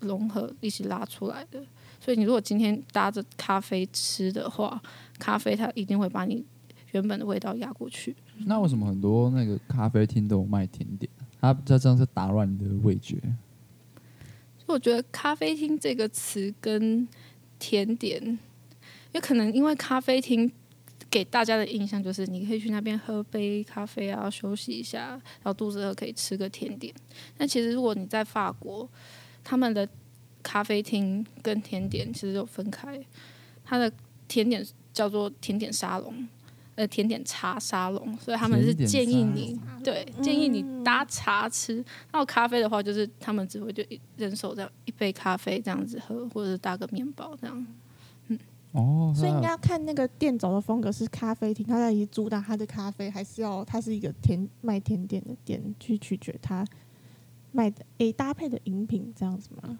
[0.00, 1.62] 融合，一起拉出来的。
[2.00, 4.80] 所以你如果今天搭着咖啡吃的话，
[5.18, 6.44] 咖啡它一定会把你
[6.90, 8.14] 原本的味道压过去。
[8.46, 11.10] 那为什么很多那个咖啡厅都有卖甜点？
[11.40, 13.16] 它这这样是打乱你的味觉？
[14.66, 17.06] 我觉得咖啡厅这个词跟
[17.58, 18.38] 甜点。
[19.12, 20.50] 也可能因为咖啡厅
[21.12, 26.92] 给大家的印象就是你可以去那边喝杯咖啡啊，休息一下，然后肚子饿可以吃个甜点。
[27.36, 28.88] 但其实如果你在法国，
[29.44, 29.86] 他们的
[30.42, 32.98] 咖啡厅跟甜点其实有分开，
[33.62, 33.92] 它的
[34.26, 36.26] 甜点叫做甜点沙龙，
[36.76, 41.76] 呃，甜点茶沙龙，所以他们是建议你对建议你搭茶吃。
[42.10, 47.66] 然后咖啡的话，就是他们只会就一人手这样一杯咖啡这样子喝，或者是搭个面包这样。
[48.72, 56.64] 哦，所以应该要看那个店走的风格是咖啡厅，他在里主打他的咖啡，还是要他是一个甜卖甜点的店，去取决他
[57.50, 59.78] 卖的诶、欸、搭配的饮品这样子吗？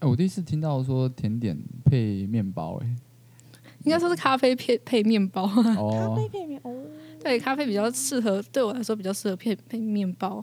[0.00, 2.96] 哎、欸，我第一次听到说甜点配面包、欸，哎，
[3.84, 5.42] 应该说是咖啡配配面包。
[5.44, 6.74] 哦，咖啡配面哦。
[7.22, 10.42] 对，咖啡比较适合，对我来说比较适合配配面包。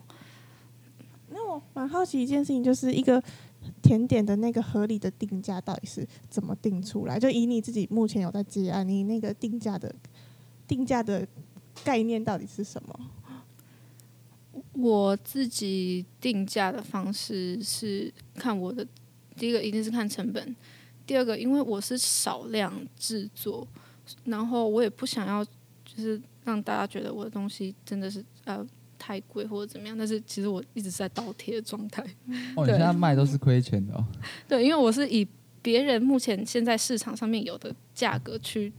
[1.29, 3.21] 那我蛮好奇一件事情，就是一个
[3.81, 7.19] 甜点的那个合理的定价到底是怎么定出来？
[7.19, 9.93] 就以你自己目前有在接案，你那个定价的
[10.67, 11.27] 定价的
[11.83, 12.99] 概念到底是什么？
[14.73, 18.85] 我自己定价的方式是看我的
[19.35, 20.55] 第一个一定是看成本，
[21.05, 23.67] 第二个因为我是少量制作，
[24.25, 25.51] 然后我也不想要就
[25.97, 28.65] 是让大家觉得我的东西真的是呃
[29.05, 32.01] 太贵或者怎么样，但是其实我一直是在倒贴的状态。
[32.55, 34.03] 哦，你现在卖都是亏钱的哦。
[34.49, 35.27] 对，因为我是以
[35.61, 38.73] 别人目前现在市场上面有的价格去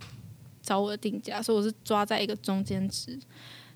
[0.60, 3.16] 找我的定价，所以我是抓在一个中间值。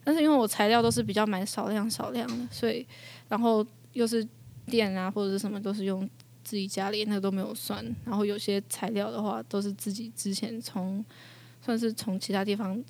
[0.03, 2.85] 但是因为我材料都是比较买少量少量的，所以
[3.29, 4.27] 然后又是
[4.67, 6.09] 店啊或者是什么都是用
[6.43, 11.05] 自己家里那个都没有算，然后有些材料的话都是自己之前从
[11.63, 12.83] 算是从其他地方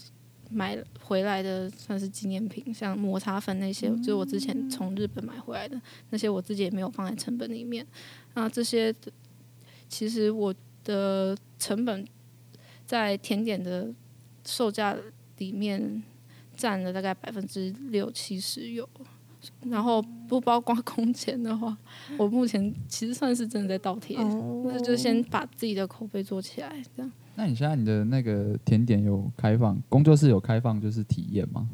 [0.50, 7.86] 买回来的，算是纪念品，像抹茶粉那些，就是我之前从日本买回来的那些，我自己也没有放在成本里面。
[8.34, 8.94] 那这些
[9.88, 12.06] 其实我的成本
[12.84, 13.90] 在甜点的
[14.44, 14.96] 售价
[15.38, 16.02] 里面。
[16.56, 18.86] 占了大概百分之六七十有，
[19.62, 21.74] 然后不包括工钱的话，
[22.18, 24.84] 我目前其实算是真的在倒贴，那、oh.
[24.84, 27.10] 就先把自己的口碑做起来，这样。
[27.40, 31.66] 那你现在你的那个甜点有开放工作室有开放就是体验吗？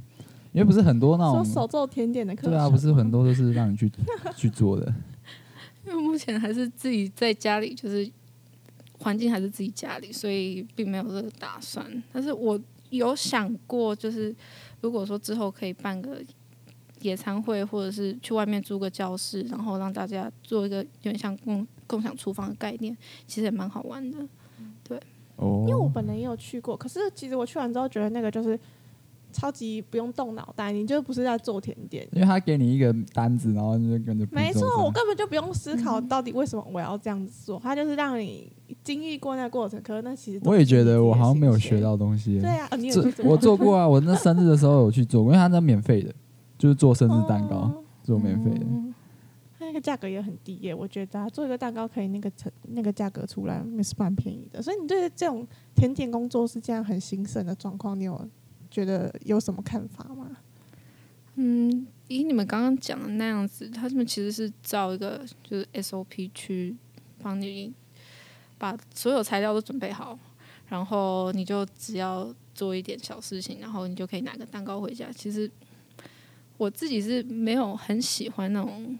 [0.53, 3.91] 因为不是很多那种手做甜点的课，对啊，不是很多都是让你去
[4.37, 4.95] 去做的。
[5.85, 8.09] 因为目前还是自己在家里，就是
[8.99, 11.85] 环境还是自己家里，所以并没有这个打算。
[12.13, 12.59] 但是我
[12.91, 14.35] 有想过，就是。
[14.83, 16.23] 如果说之后可以办个
[17.01, 24.19] 野餐会，或者是去外面租个教室，然后让大家做一个有点像共共享厨房的概念，其实也蛮好玩的。
[25.37, 28.59] 对，哦，因为我本人也有去过，可是其实我去完之后觉得那个就是。
[29.33, 34.27] 超级不用动脑袋，你就不是在做甜点，因为他给你一个单子，然后你就跟着。
[34.31, 38.51] 没错，我根本就不用思考到底为什么我要这样子做，他就是让你
[38.83, 39.79] 经历过那个过程。
[39.83, 42.41] 可是那其实我也觉得我好像没有学到东西。
[42.41, 42.91] 对啊，你
[43.25, 46.15] 我做过啊，我那生日的时候有去做，因为他那免费的，
[46.57, 48.65] 就是做生日蛋糕，哦、做免费的。
[49.77, 54.61] 个价格也很低耶，我觉得做一个蛋糕可以那个成那个价格出来也是蛮便宜的。
[54.61, 58.29] 所以你对这种甜点工作是这样很兴盛的状况，你有？
[58.69, 60.37] 觉得有什么看法吗？
[61.37, 66.77] 嗯，以你们刚刚讲的那样子，他们其实是照一个就是 SOP 去
[67.23, 67.73] 帮你
[68.59, 70.19] 把所有材料都准备好，
[70.69, 75.11] 然后你就只要做一点小事情，然后你就可以拿个蛋糕回家。
[75.13, 75.51] 其实
[76.59, 78.99] 我自己是没有很喜欢那种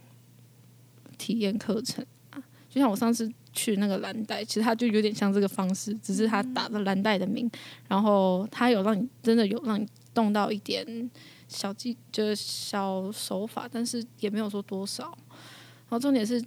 [1.19, 3.31] 体验课程啊，就像我上次。
[3.59, 7.51] 去那个蓝带，其实它就有点像这个方式，只是它打的蓝带的名，
[7.89, 11.11] 然后它有让你真的有让你动到一点
[11.49, 15.05] 小技，就是小手法，但是也没有说多少。
[15.05, 16.45] 然后重点是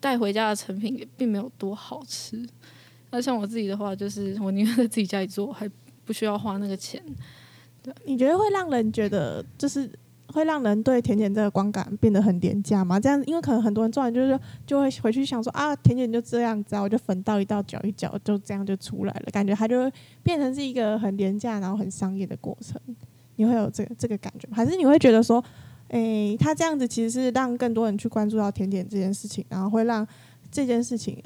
[0.00, 2.44] 带回家的成品也并没有多好吃。
[3.12, 5.70] 那像我自己的话，就是我宁愿在自己家里做，还
[6.04, 7.00] 不需要花那个钱。
[8.04, 9.88] 你觉得会让人觉得就是？
[10.38, 13.00] 会让人对甜点这个观感变得很廉价吗？
[13.00, 22.80] 这样，因为可能很多人做完就是就会回去想说啊，甜点就这样子啊，我就粉倒一道，搅一搅，就这样就出来了，感觉它就会变成是一个很廉价然后很商业的过程。
[23.34, 24.56] 你会有这个这个感觉吗？
[24.56, 25.42] 还是你会觉得说，
[25.88, 30.06] 诶，他这样子其实是让更多人去关注到甜点这件事情，然后会让
[30.50, 31.20] 这件事情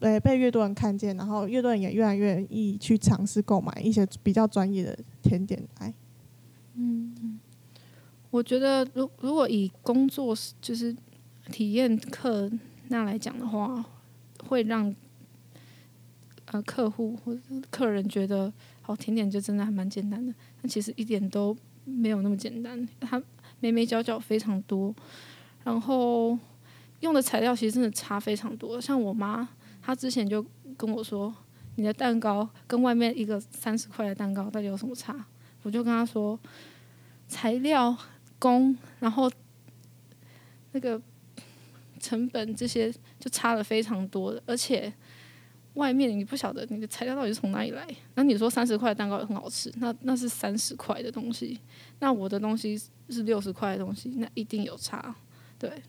[0.00, 5.92] 诶被越多人看见，然后越多人也越来越愿意去尝试购买一些比较专业的甜点来，
[6.76, 7.40] 嗯。
[8.34, 10.92] 我觉得，如如果以工作就是
[11.52, 12.50] 体验课
[12.88, 13.84] 那来讲的话，
[14.48, 14.92] 会让
[16.46, 20.34] 呃客户或者客人觉得，好甜点就真的还蛮简单的。
[20.60, 23.22] 但其实一点都没有那么简单，它
[23.60, 24.92] 眉眉角角非常多，
[25.62, 26.36] 然后
[27.02, 28.80] 用的材料其实真的差非常多。
[28.80, 29.48] 像我妈，
[29.80, 30.44] 她之前就
[30.76, 31.32] 跟我说
[31.76, 35.24] ：“你的蛋糕跟外面一个三十块的蛋糕到底有什么差？”
[35.62, 36.36] 我就跟她说
[37.28, 37.96] ：“材料。”
[38.44, 39.30] 工，然后
[40.72, 41.00] 那个
[41.98, 44.92] 成本这些就差了非常多的，而且
[45.74, 47.86] 外面你不晓得你的材料到底是从哪里来。
[48.16, 51.58] 那你说三十块的蛋糕也很好吃，那那是三十块的东西，
[52.00, 52.78] 那我的东西
[53.08, 55.16] 是六十块的东西，那一定有差。
[55.58, 55.82] 对，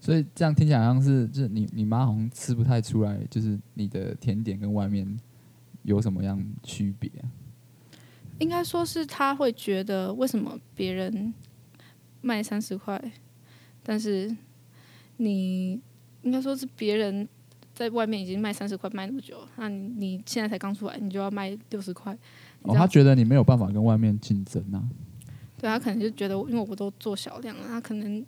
[0.00, 5.06] 所以这样听起来好像是，就是你你妈好像吃不太出来，就是你的甜点跟外面
[5.82, 7.28] 有什么样区别啊？
[8.38, 11.34] 应该说是他会觉得为什么别人。
[12.20, 13.00] 卖三十块，
[13.82, 14.34] 但是
[15.18, 15.80] 你
[16.22, 17.28] 应该说是别人
[17.74, 22.16] 在外面已经卖三十块卖那么久，那你你现在才刚出来，你就要卖六十块。
[22.62, 24.82] 哦，他觉得你没有办法跟外面竞争啊。
[25.56, 28.24] 对，他可能就觉得，因为我都做小量了，他可能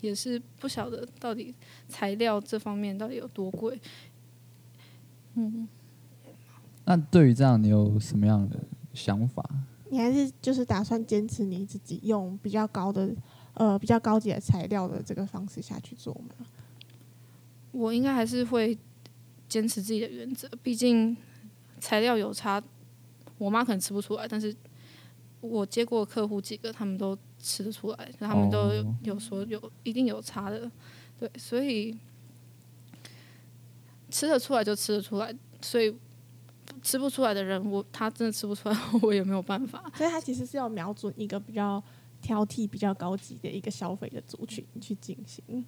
[0.00, 1.54] 也是不晓得到底
[1.88, 3.80] 材料这方面到底有多贵。
[5.34, 5.66] 嗯，
[6.84, 8.58] 那对于这样，你有什么样的
[8.94, 9.48] 想法？
[9.92, 13.14] 你还是就是打算坚持你自己用比较高的
[13.52, 16.46] 呃比较高级的材料的这个方式下去做吗？
[17.72, 18.76] 我应该还是会
[19.50, 21.14] 坚持自己的原则，毕竟
[21.78, 22.62] 材料有差，
[23.36, 24.56] 我妈可能吃不出来，但是
[25.42, 28.70] 我接过客户几个，他们都吃得出来，他们都
[29.02, 30.70] 有说有一定有差的，
[31.20, 31.94] 对，所以
[34.08, 35.94] 吃得出来就吃得出来，所以
[36.82, 39.90] 吃不出来的人，我他真的吃不出来， 我也没有办法。
[39.94, 41.82] 所以他其实是要瞄准一个比较
[42.20, 45.64] 挑剔、比较高级的一个消费的族群去进行。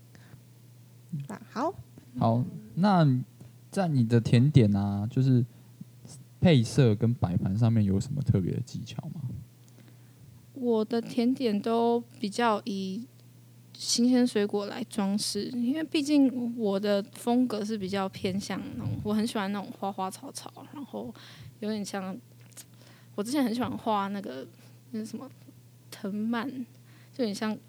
[1.28, 1.72] 那好。
[2.18, 2.44] 好，
[2.74, 3.06] 那
[3.70, 5.44] 在你的甜点啊，就是
[6.40, 9.20] 配色跟摆盘上面有什么特别的技巧吗？
[10.52, 13.06] 我的甜点都比较以
[13.76, 21.12] 新鲜水果来装饰，因为毕竟我的风格是比较偏向那种，我很喜欢那种花花草草，然后
[21.60, 22.16] 有点像
[23.14, 24.46] 我之前很喜欢画那个
[24.92, 25.28] 那是什么
[25.90, 26.48] 藤蔓，
[27.12, 27.56] 就有点像。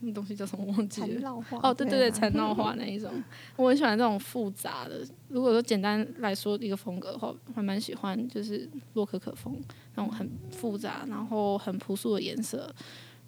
[0.00, 0.64] 那东西叫什么？
[0.66, 1.44] 忘记了。
[1.60, 3.12] 哦，对对对，缠绕画那一种，
[3.56, 5.04] 我很喜欢这种复杂的。
[5.26, 9.60] 如果说简单来说一个风格的话，还蛮喜欢就是洛可可风
[9.96, 12.72] 那种很复杂，然后很朴素的颜色。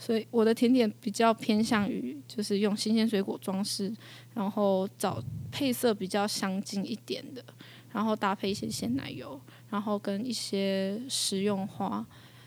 [0.00, 3.94] 所以我的甜点比较偏向于就是用新鲜水果装饰，
[4.32, 5.22] 然后找
[5.52, 7.44] 配色比较相近一点的，
[7.92, 9.38] 然后搭配一些鲜奶油，
[9.68, 12.04] 然后跟一些食用花，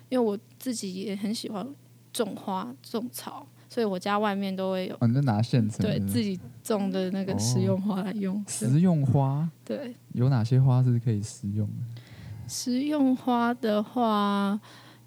[0.10, 1.64] 因为我自己也很喜欢
[2.12, 3.48] 种花种草。
[3.70, 8.36] 所以我家外面都会有，哦、你就拿现成对自己种的那个食用花来用。
[8.38, 12.02] 哦、食用花，对，有哪些花是可以食用的？
[12.48, 14.62] 食用花的话，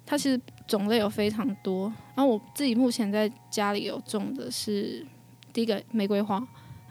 [0.05, 0.37] 它其实
[0.67, 1.91] 种类有非常多。
[2.15, 5.05] 然后我自己目前在家里有种的是
[5.53, 6.35] 第一个玫瑰花，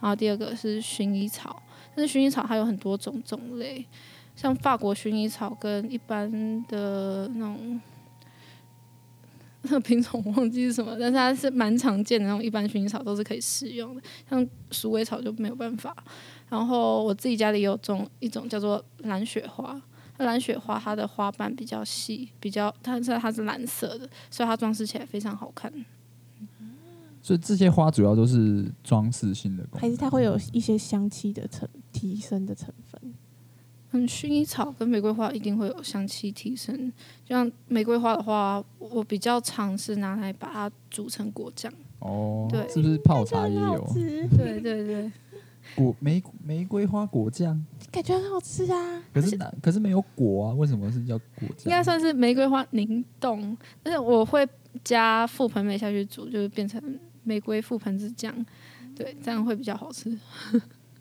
[0.01, 1.63] 然后第二个是薰衣草。
[1.95, 3.87] 但是薰衣草它有很多种种类，
[4.35, 6.31] 像法国薰衣草跟一般
[6.67, 7.81] 的那种。
[9.69, 15.93] 那 个品种我忘记是什么，但是它是蛮常见的那种一般薰衣草都是可以食用的，像鼠尾草就没有办法。
[16.49, 19.83] 然后我自己家里有种一种叫做蓝雪花，
[20.25, 25.73] 蓝雪花它的花瓣比较细，比较它是它是蓝色的，所以它装饰起来非常好看。
[27.23, 33.15] 所以这些花主要都是装饰性的，还是它会有一些香气的成提升的成分？
[33.91, 36.93] 嗯，薰衣草跟玫瑰花一定会有香气提升。
[37.29, 41.73] 像玫瑰花的话，我比较常是拿来把它煮成果酱。
[41.99, 43.85] 哦，对，是不是泡茶也有？
[44.37, 45.13] 对对对，
[45.75, 49.03] 果玫玫瑰花果酱，感觉很好吃啊。
[49.13, 51.65] 可是可是没有果啊，为什么是叫果酱？
[51.65, 54.47] 应该算是玫瑰花凝冻，但是我会
[54.85, 56.81] 加覆盆梅下去煮，就是变成
[57.25, 58.35] 玫瑰覆盆子酱。
[58.95, 60.19] 对，这样会比较好吃。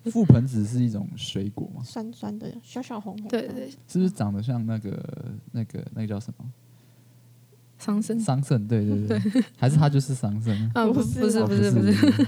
[0.06, 1.82] 覆盆子是一种水果吗？
[1.84, 3.28] 酸酸的，小小红红。
[3.28, 6.46] 对对，是不是长得像那个、那个、那个叫什么？
[7.80, 8.20] 桑葚。
[8.20, 9.20] 桑葚，对对对。
[9.20, 10.52] 对 还是它就是桑葚？
[10.74, 12.28] 啊，不是不是不是不是。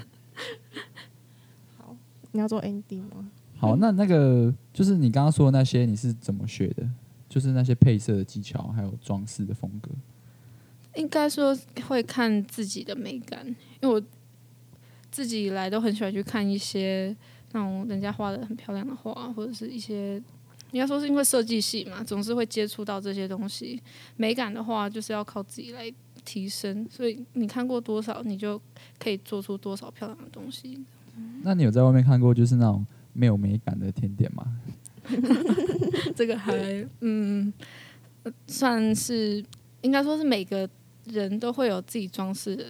[2.38, 3.30] 好，你要做 ending 吗？
[3.58, 6.88] 好，那那个就是你刚刚说的那些，你是怎么学的？
[7.28, 9.90] 就是那些配色的技巧，还有装饰的风格。
[10.96, 11.58] 应该说
[11.88, 13.46] 会看自己的美感，
[13.82, 14.02] 因为我
[15.12, 17.16] 自己以来都很喜欢去看一些。
[17.54, 20.22] 那种人家画的很漂亮的画，或者是一些，
[20.72, 23.82] 应该说是因为设计系嘛，总是会接触到这些东西。
[24.18, 25.92] 美感的话，就是要靠自己来
[26.26, 26.86] 提升。
[26.92, 28.62] 所以你看过多少，你就
[29.00, 30.84] 可以做出多少漂亮的东西。
[31.44, 34.46] 那你有在外面看过就是那种没有美感的甜点吗？
[36.16, 36.54] 这个还
[37.02, 37.54] 嗯，
[38.48, 39.44] 算是
[39.82, 40.70] 应该说是每个
[41.06, 42.66] 人都会有自己装饰的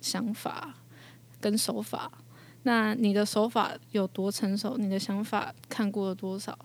[0.00, 0.74] 想法
[1.40, 2.10] 跟手法。
[2.62, 4.76] 那你的手法有多成熟？
[4.78, 6.58] 你的想法看过了多少？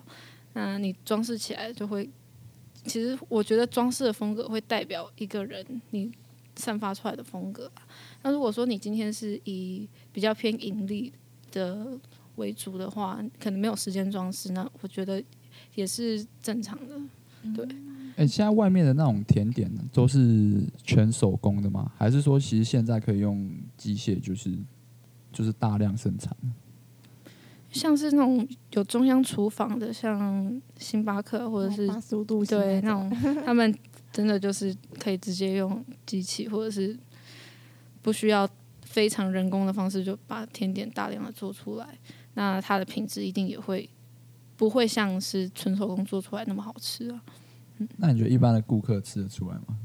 [0.54, 2.08] 那你装饰起来就会，
[2.84, 6.10] 其实我觉得装饰的风格会代表一个人你
[6.56, 7.70] 散发出来的风格。
[8.22, 11.12] 那如果说你今天是以比较偏盈利
[11.52, 11.98] 的
[12.36, 15.22] 为主的话，可能没有时间装饰，那我觉得
[15.74, 17.00] 也是正常的。
[17.54, 17.64] 对，
[18.16, 21.92] 哎、欸，现在外面的那种甜点，都是全手工的吗？
[21.96, 24.52] 还是说其实现在可以用机械，就是？
[25.32, 26.34] 就是大量生产，
[27.70, 31.86] 像是那种有中央厨房的，像星巴克或者是
[32.46, 33.10] 对那种，
[33.44, 33.70] 他们
[34.16, 36.98] 真的就是可以直接用机器，或者是
[38.00, 38.48] 不需要
[38.80, 41.86] 非常人工的方式就把甜点大量的做出来。
[42.32, 43.86] 那它的品质一定也会
[44.56, 47.22] 不会像是纯手工做出来那么好吃啊。
[47.76, 49.76] 嗯，那你觉得一般的顾客吃得出来吗？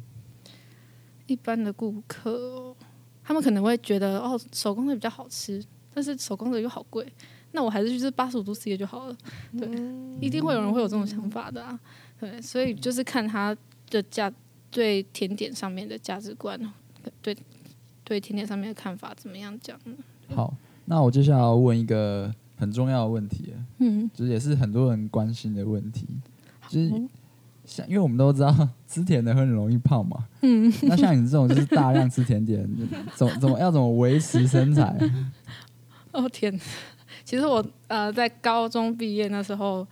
[1.27, 2.73] 一般的顾客，
[3.21, 5.61] 他们可能会觉得哦，手工的比较好吃，
[5.93, 7.05] 但是手工的又好贵，
[7.51, 9.17] 那我还是去吃八十五度 C 的就好了。
[9.59, 11.77] 对，嗯、一定会有人会有这种想法的啊。
[12.17, 13.53] 对，所以就是看他
[13.92, 14.34] 的价
[14.72, 16.60] 对甜点上面的价值观，
[17.22, 17.38] 对
[18.04, 19.94] 对甜点上面的看法怎么样讲呢？
[20.34, 20.52] 好，
[20.86, 26.08] 那我接下来要问一个很重要的问题，嗯，就是也是很多人关心的问题，
[26.68, 27.08] 就是。
[27.64, 30.28] 像，因为我们都知道 吃甜的会很容易胖嘛。
[30.42, 30.74] 嗯。
[30.82, 32.68] 那像你这种就是大量吃甜点，
[33.16, 34.98] 怎么怎么要怎么维持身材？
[36.12, 36.60] 哦天！
[37.24, 39.88] 其实我呃在高中毕业那时候，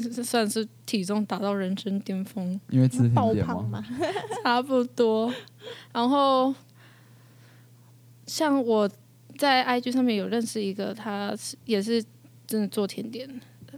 [0.00, 2.60] 这是算是体重达到人生巅峰。
[2.70, 3.84] 因为吃甜点吗？
[4.44, 5.32] 差不多。
[5.92, 6.54] 然后
[8.26, 8.88] 像我
[9.36, 12.04] 在 IG 上面有认识一个，他是也是
[12.46, 13.28] 真的做甜点。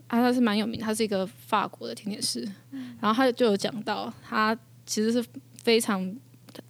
[0.08, 4.54] 啊，他是蛮有名的，他是一个法国的甜点师，嗯、然后他就有讲到，他
[4.84, 5.24] 其实是
[5.62, 6.14] 非常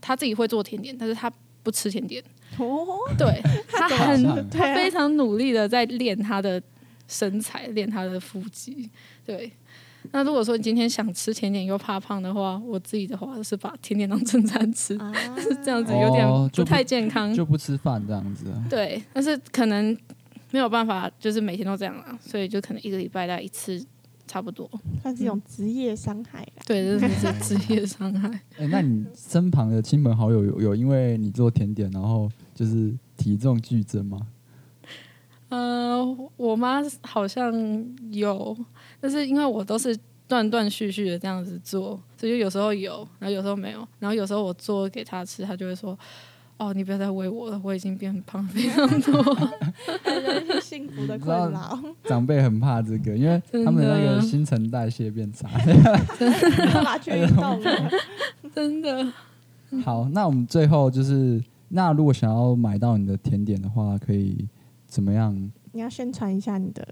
[0.01, 1.31] 他自己会做甜点，但是他
[1.63, 2.23] 不吃甜点。
[2.59, 2.87] 哦，
[3.19, 6.63] 对，他很他非常努力的在练他的
[7.09, 8.91] 身材，练他的腹肌。
[9.25, 9.51] 对，
[10.13, 18.47] 那如果说你今天想吃甜点又怕胖的话，我自己的话是把甜点当正餐吃，啊、是这样子有点不太健康，哦、就，不就不吃饭这样子。
[18.69, 19.97] 对，但是可能。
[20.51, 23.85] 没有办法，就是每天都这样了，所以就可能一个礼拜大概一次，
[24.25, 24.71] 差不多。
[25.03, 26.63] 算是一种职业伤害啦。
[26.65, 28.29] 对，这是职业伤害。
[28.57, 34.21] 哎、欸，那你身旁的亲朋好友有有因为你做甜点，然后就是体重剧增吗？
[35.55, 37.53] 呃，我妈好像
[38.11, 38.57] 有，
[39.01, 39.97] 但是因为我都是
[40.27, 45.97] 断断续续的这样子做，所以就有时候有，然后有时候没有，然后有时候我做给她吃，她就会说。
[46.57, 49.13] 哦，你不要再喂我了，我已经变胖非常多。
[50.05, 51.77] 人幸福的困扰。
[52.05, 55.49] 长辈很怕这个，因为他们的那个新陈代谢变差。
[58.55, 59.13] 真的。
[59.85, 64.47] 好，那我们最后就是，那如果想要买到你的甜点的话，可以
[64.95, 65.35] 怎么样？
[65.73, 66.87] 你要宣传一下你的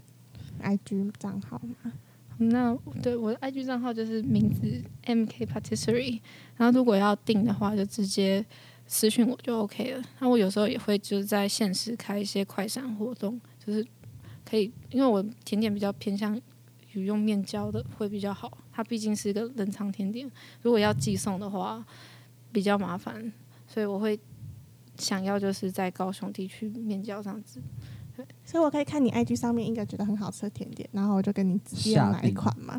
[0.61, 1.93] IG 账号吗？
[2.37, 6.19] 那对我的 IG 账号就是名字 MK Patisserie，
[6.57, 8.45] 然后如果要订的话，就直接。
[8.85, 10.03] 私讯我就 OK 了。
[10.19, 13.83] 那我有时候也会就是在现实开一些快闪活动，就是
[14.43, 16.39] 可以，因为我甜点比较偏向
[16.91, 18.57] 于用面交的会比较好。
[18.73, 20.29] 它毕竟是一个冷藏甜点，
[20.61, 21.83] 如果要寄送的话
[22.51, 23.31] 比较麻烦，
[23.65, 24.19] 所以我会
[24.97, 27.61] 想要就是在高雄地区面交这样子。
[28.45, 32.77] 对，所以我可以看你 IG 上面应该觉得很好吃的甜点，然后我就跟你直接买一款嘛。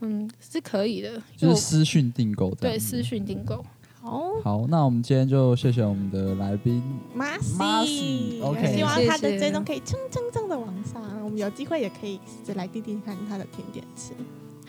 [0.00, 2.56] 嗯，是可以的，就是私讯订购的。
[2.56, 3.64] 对，私讯订购。
[4.00, 6.80] 好，好，那我们今天就谢谢我们的来宾
[7.16, 14.12] ，Marcy，OK，希望他的追踪可以蹭蹭蹭的往上，我们有机会也可以再来滴滴看他的甜点吃。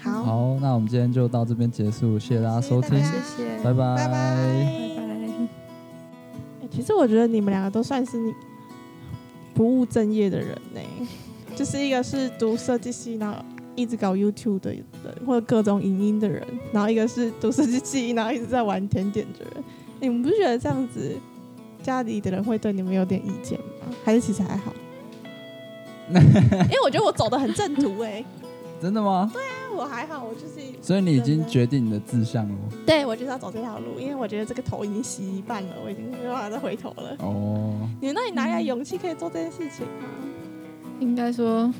[0.01, 4.35] 好，好，那我们今天就到这边结束，谢谢大家收听，谢谢，拜拜，拜拜，
[4.97, 6.67] 拜拜。
[6.71, 8.17] 其实我觉得你们两个都算是
[9.59, 10.79] 不务正业的人呢，
[11.53, 13.43] 就是一个是读设计系，然后。
[13.75, 14.83] 一直搞 YouTube 的人，
[15.25, 19.63] 或者各种影音的人，然后一个是读设计系，然后一直在玩甜点的人，
[20.01, 21.15] 你们不觉得这样子
[21.81, 23.95] 家里的人会对你们有点意见吗？
[24.03, 24.73] 还是其实还好？
[26.11, 26.17] 因
[26.71, 28.25] 为我觉得我走的很正途哎、欸，
[28.81, 29.31] 真的吗？
[29.31, 30.59] 对啊，我还好，我就是。
[30.81, 32.55] 所以你已经决定你的志向了？
[32.85, 37.15] 对，我就是要走这条路，因为我觉得这个头已经洗一半了，我已经没办法再回头了。
[37.19, 40.03] 哦，你们那里哪里来勇气可以做这件事情啊？
[40.99, 41.73] 应该说。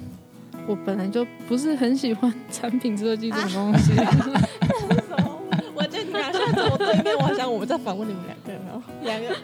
[0.68, 3.94] 我本来就不是很喜欢产品设计这种东西。
[5.74, 9.36] 我觉得你们俩现在坐我对面，我好像我们在访问你们两个人哦，两个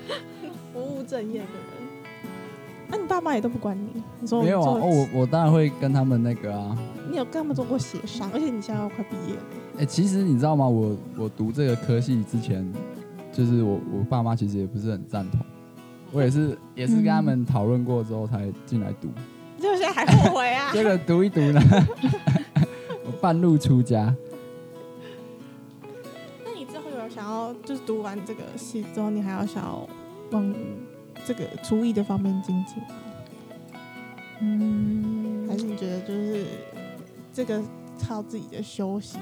[0.72, 1.65] 不务正业的人。
[2.88, 4.04] 那、啊、你爸妈也都不管你？
[4.22, 4.80] 你说没有啊？
[4.82, 6.78] 哦，我我当然会跟他们那个啊。
[7.10, 8.30] 你有跟他们做过协商？
[8.34, 9.42] 而且你现在要快毕业了。
[9.76, 10.68] 哎、欸，其实你知道吗？
[10.68, 12.66] 我我读这个科系之前，
[13.32, 15.40] 就是我我爸妈其实也不是很赞同。
[16.12, 19.10] 我也是也是跟他们讨论过之后才进来读。
[19.58, 20.70] 就现在还后悔啊？
[20.74, 21.62] 这个读一读呢，
[23.06, 24.14] 我半路出家。
[26.44, 29.88] 那你之后有想要，就是读完这个系之后，你还要想要
[30.32, 30.56] 往
[31.26, 32.90] 这个厨艺的方面精进吗？
[34.42, 36.46] 嗯，还是你觉得就是
[37.34, 37.62] 这个
[38.08, 39.20] 靠自己的修行？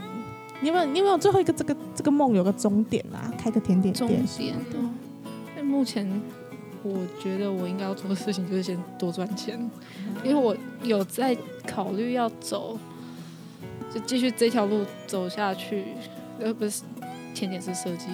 [0.62, 0.86] 你有没有？
[0.86, 3.34] 你有没有最后一个这个这个梦有个终点啊？
[3.38, 4.08] 开个甜点店？
[4.08, 4.78] 终点的。
[5.56, 6.08] 那目前。
[6.86, 9.58] 我觉得我应该要做的事情就是先多赚钱，
[10.22, 11.34] 因为我有在
[11.66, 12.78] 考虑要走，
[13.90, 15.86] 就继续这条路走下去，
[16.42, 16.84] 而不是
[17.34, 18.08] 甜点是设计，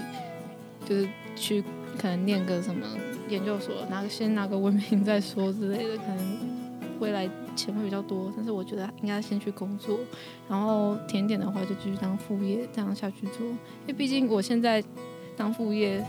[0.88, 1.64] 就是去
[2.00, 2.88] 可能念个什么
[3.28, 6.40] 研究所，拿个先拿个文凭再说之类的，可能
[7.00, 10.00] 未来钱会比较多，但是我觉得应该先去工作，
[10.48, 14.82] 然后甜点的话就继续当副业这样下去做，因为毕竟我现在
[15.36, 16.04] 当副业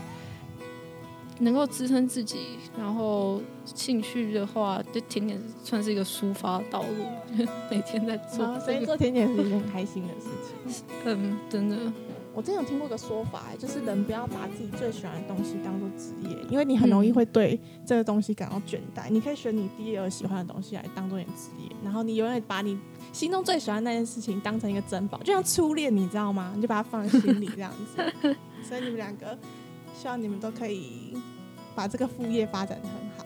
[1.39, 7.05] 能够支撑自己，然后兴趣的话，就甜点算是一个抒发道路，
[7.69, 10.85] 每天在做，哦，所以做甜点是一件很开心的事情。
[11.05, 11.77] 嗯，真的。
[12.33, 19.09] 我之前有听过个说法，就是人不要把自己最喜欢的东西当做职业，因为你很容易会对这个东西感到倦怠。
[19.09, 22.79] 你可以选你第二喜欢的东西来当做你的职业，然后你永远把你
[23.11, 26.53] 心中最喜欢的那件事情当成一个珍宝，就像初恋，你知道吗？
[26.55, 28.35] 你就把它放在心里这样子。
[28.63, 29.37] 所以你们两个，
[29.93, 31.17] 希望你们都可以
[31.75, 33.25] 把这个副业发展得很好。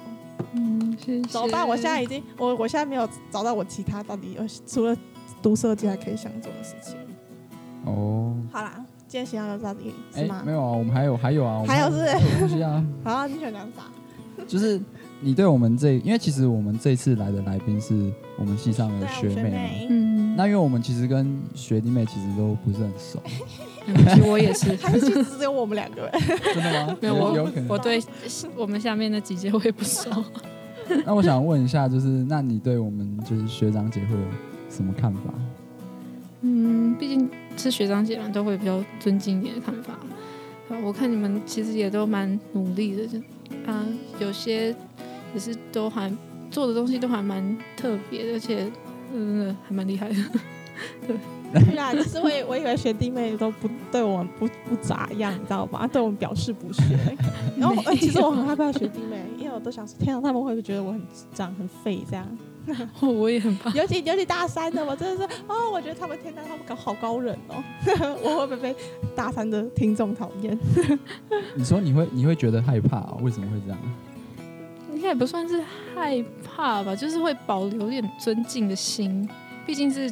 [0.53, 1.30] 嗯，谢谢。
[1.30, 1.68] 怎么办？
[1.68, 4.97] 我现在已经，我我现在没有找到我其他到底有除了
[5.43, 6.97] 读设计还可以想做的事情。
[7.86, 8.84] 哦，好啦。
[9.16, 10.43] 今天想要到底是吗？
[10.45, 12.05] 没有啊，我们还有还有啊，还有是
[12.38, 12.86] 东西啊。
[13.01, 13.84] 好啊，你想讲啥。
[14.45, 14.78] 就是
[15.22, 19.88] 你对我们这，因为其实我们这次来的来宾是我们系上的学妹嘛。
[19.89, 20.36] 嗯。
[20.36, 23.22] 那因为我们其实跟学弟妹其实都不是很熟。
[23.86, 24.76] 其实 我也是。
[24.76, 26.11] 还是只有我们两个人？
[26.53, 26.97] 真的吗？
[26.99, 28.03] 没有，我我对
[28.57, 30.09] 我们下面的几届我也不熟。
[31.05, 34.26] 那我想问一下，就是那你对我们就是学长姐会有
[34.70, 35.34] 什么看法？
[36.41, 39.93] 嗯，毕竟是学长姐们都会比较尊敬你的看法。
[40.84, 43.18] 我看你们其实也都蛮努力的，就
[43.66, 43.86] 啊，
[44.20, 44.76] 有些
[45.34, 46.12] 也是都还
[46.49, 48.72] 做的东西都还蛮特别的，而且
[49.14, 50.16] 真的还蛮厉害的。
[51.08, 51.16] 对。
[51.53, 55.88] 对啊，就是我我以为学弟妹都不对我们不不咋样，你知道吗？
[55.88, 56.84] 对我们表示不屑。
[57.58, 62.28] 然后，其实我很害怕学弟妹，因为我都想说，天啊，他们会不会觉得我很智障、很废这样？
[63.01, 63.70] 我也很怕。
[63.78, 67.63] 尤其尤其大三的，我真的是哦，我觉得他们天呐，他们搞好高冷哦，
[68.24, 68.76] 我会不会被
[69.16, 70.57] 大三的听众讨厌？
[71.55, 73.20] 你说你会你会觉得害怕、哦？
[73.22, 73.80] 为什么会这样？
[74.93, 75.61] 应该也不算是
[75.93, 79.28] 害怕吧，就是会保留一点尊敬的心，
[79.66, 80.11] 毕竟是。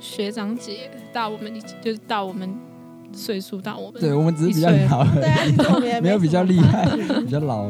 [0.00, 2.54] 学长姐大我们一就是大我们
[3.12, 6.86] 岁数大我们，对我们只是比较老，对啊，没，没有比较厉害，
[7.20, 7.68] 比较老。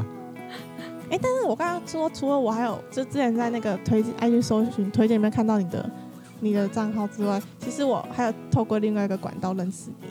[1.10, 5.90] 哎、欸，但是我刚刚说，除了我还有就之前在那个推荐 IG 搜寻推荐里面看到你的
[6.40, 10.08] 你的账号之外，其实我还有透过另外一个管道认识你。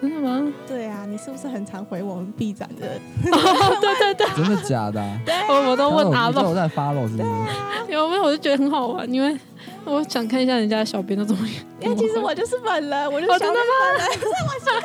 [0.00, 0.52] 真的吗？
[0.68, 3.00] 对啊，你是不是很常回我们 B 站的？
[3.20, 5.18] 对对对，真的假的、啊？
[5.26, 7.92] 对、啊，我我都问阿乐，我在 follow 是不是？
[7.92, 8.22] 有没有？
[8.22, 9.36] 我就觉得很好玩，因为
[9.88, 11.56] 我想看一下人家的小编都怎么样。
[11.80, 13.60] 因为其实我就是本人，我就是真的吗？
[14.06, 14.80] 可 是我想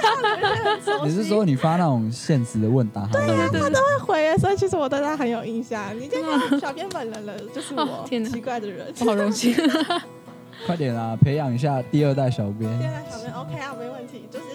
[0.97, 3.07] 看，你是说你发那种现实的问答？
[3.11, 5.97] 对啊，他都会回，所以其实我对他很有印象。
[5.99, 8.03] 你见过小编本人了，就是我。
[8.07, 9.53] 天哪，奇怪的人，好荣幸。
[10.65, 12.61] 快点啊，培养一下第二代小编。
[12.79, 14.45] 第二代小编 OK 啊，没问题，就是。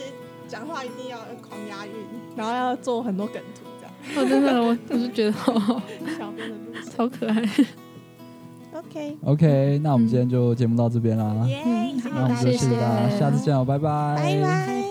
[0.49, 1.93] 讲话一定要狂押韵，
[2.35, 3.93] 然后要做很多梗图，这样。
[4.17, 5.83] 我真的，我我是觉得好好，
[6.19, 7.35] 小编的路超可爱。
[8.79, 11.35] OK OK，那我们今天就节目到这边啦。
[12.13, 14.17] 那我们就谢谢大家，下次见哦，拜拜。
[14.17, 14.88] 拜拜。